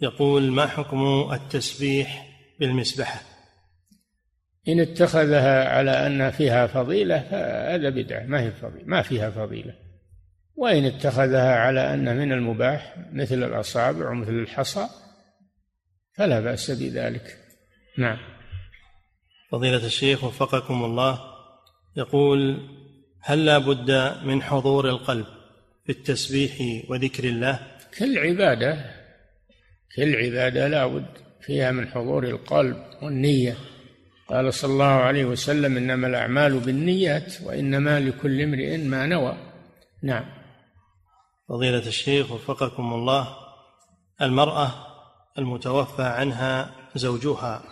[0.00, 2.26] يقول ما حكم التسبيح
[2.60, 3.35] بالمسبحة؟
[4.68, 9.74] إن اتخذها على أن فيها فضيلة فهذا بدعة ما هي فضيلة ما فيها فضيلة.
[10.56, 14.88] وإن اتخذها على أن من المباح مثل الأصابع ومثل الحصى
[16.14, 17.38] فلا بأس بذلك.
[17.98, 18.18] نعم.
[19.52, 21.20] فضيلة الشيخ وفقكم الله
[21.96, 22.68] يقول
[23.22, 23.90] هل لا بد
[24.24, 25.26] من حضور القلب
[25.84, 26.52] في التسبيح
[26.90, 27.60] وذكر الله؟
[27.98, 28.90] كل عبادة
[29.96, 31.06] كل عبادة لا بد
[31.40, 33.56] فيها من حضور القلب والنية.
[34.28, 39.36] قال صلى الله عليه وسلم إنما الأعمال بالنيات وإنما لكل امرئ ما نوى.
[40.02, 40.24] نعم.
[41.48, 43.36] فضيلة الشيخ وفقكم الله
[44.22, 44.74] المرأة
[45.38, 47.62] المتوفى عنها زوجها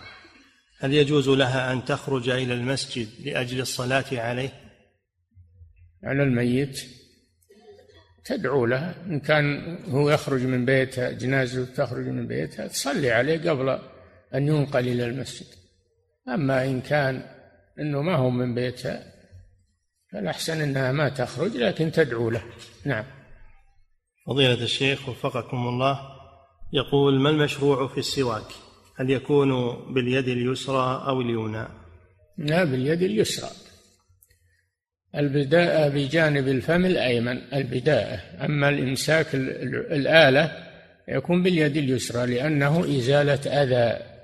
[0.79, 4.53] هل يجوز لها أن تخرج إلى المسجد لأجل الصلاة عليه؟
[6.03, 6.81] على الميت.
[8.25, 13.79] تدعو له إن كان هو يخرج من بيتها جنازته تخرج من بيتها تصلي عليه قبل
[14.35, 15.64] أن ينقل إلى المسجد.
[16.27, 17.23] أما إن كان
[17.79, 19.03] أنه ما هو من بيتها
[20.11, 22.43] فالأحسن أنها ما تخرج لكن تدعو له.
[22.85, 23.05] نعم.
[24.27, 25.99] فضيلة الشيخ وفقكم الله
[26.73, 28.47] يقول ما المشروع في السواك؟
[28.97, 29.51] هل يكون
[29.93, 31.67] باليد اليسرى أو اليمنى؟
[32.37, 33.49] لا باليد اليسرى.
[35.15, 40.51] البداءة بجانب الفم الأيمن البداءة أما الإمساك الآلة
[41.07, 44.14] يكون باليد اليسرى لأنه إزالة أذى.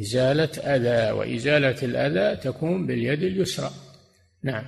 [0.00, 3.70] إزالة أذى وإزالة الأذى تكون باليد اليسرى.
[4.42, 4.64] نعم.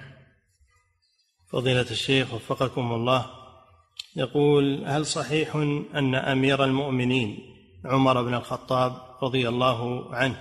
[1.53, 3.27] فضيلة الشيخ وفقكم الله
[4.17, 5.57] يقول هل صحيح
[5.95, 7.39] أن أمير المؤمنين
[7.85, 8.93] عمر بن الخطاب
[9.23, 10.41] رضي الله عنه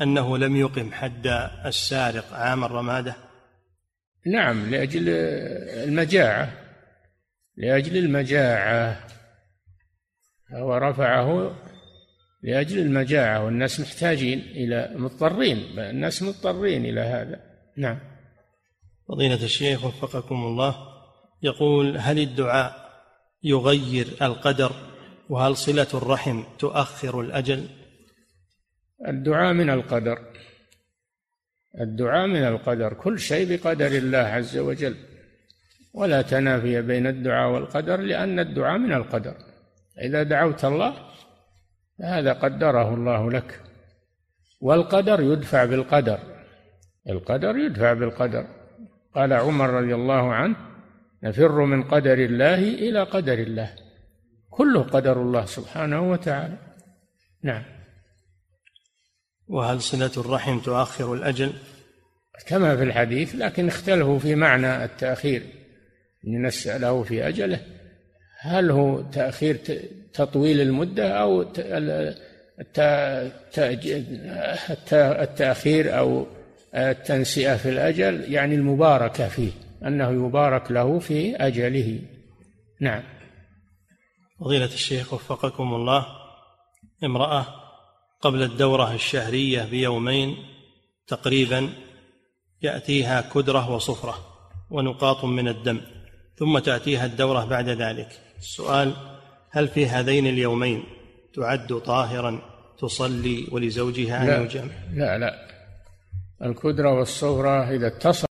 [0.00, 1.26] أنه لم يقم حد
[1.66, 3.16] السارق عام الرمادة؟
[4.26, 5.08] نعم لأجل
[5.88, 6.52] المجاعة.
[7.56, 9.06] لأجل المجاعة.
[10.54, 11.54] هو رفعه
[12.42, 17.40] لأجل المجاعة والناس محتاجين إلى مضطرين الناس مضطرين إلى هذا.
[17.76, 17.98] نعم.
[19.08, 20.76] فضيلة الشيخ وفقكم الله
[21.42, 22.88] يقول هل الدعاء
[23.42, 24.72] يغير القدر؟
[25.28, 27.68] وهل صلة الرحم تؤخر الأجل؟
[29.08, 30.18] الدعاء من القدر.
[31.80, 34.96] الدعاء من القدر كل شيء بقدر الله عز وجل.
[35.94, 39.34] ولا تنافي بين الدعاء والقدر لأن الدعاء من القدر.
[40.02, 41.08] إذا دعوت الله
[42.02, 43.60] هذا قدره الله لك.
[44.60, 46.18] والقدر يدفع بالقدر.
[47.08, 48.46] القدر يدفع بالقدر.
[49.14, 50.56] قال عمر رضي الله عنه
[51.22, 53.74] نفر من قدر الله إلى قدر الله.
[54.50, 56.58] كله قدر الله سبحانه وتعالى.
[57.42, 57.62] نعم.
[59.48, 61.52] وهل صلة الرحم تؤخر الأجل؟
[62.46, 65.42] كما في الحديث لكن اختلفوا في معنى التأخير.
[66.26, 67.60] أن نسأله في أجله
[68.40, 69.58] هل هو تأخير
[70.12, 71.46] تطويل المدة أو
[75.22, 76.26] التأخير أو
[76.74, 79.50] التنسئة في الأجل يعني المباركة فيه
[79.86, 82.00] أنه يبارك له في أجله.
[82.80, 83.02] نعم.
[84.40, 86.06] فضيلة الشيخ وفقكم الله
[87.04, 87.46] امرأة
[88.20, 90.36] قبل الدورة الشهرية بيومين
[91.06, 91.70] تقريبا
[92.62, 94.18] يأتيها كدرة وصفرة
[94.70, 95.80] ونقاط من الدم
[96.36, 98.08] ثم تأتيها الدورة بعد ذلك.
[98.38, 98.92] السؤال
[99.58, 100.84] هل في هذين اليومين
[101.34, 102.40] تعد طاهرا
[102.78, 105.34] تصلي ولزوجها أن يجامع؟ لا لا.
[106.42, 108.27] الكدرة والصفرة إذا اتصل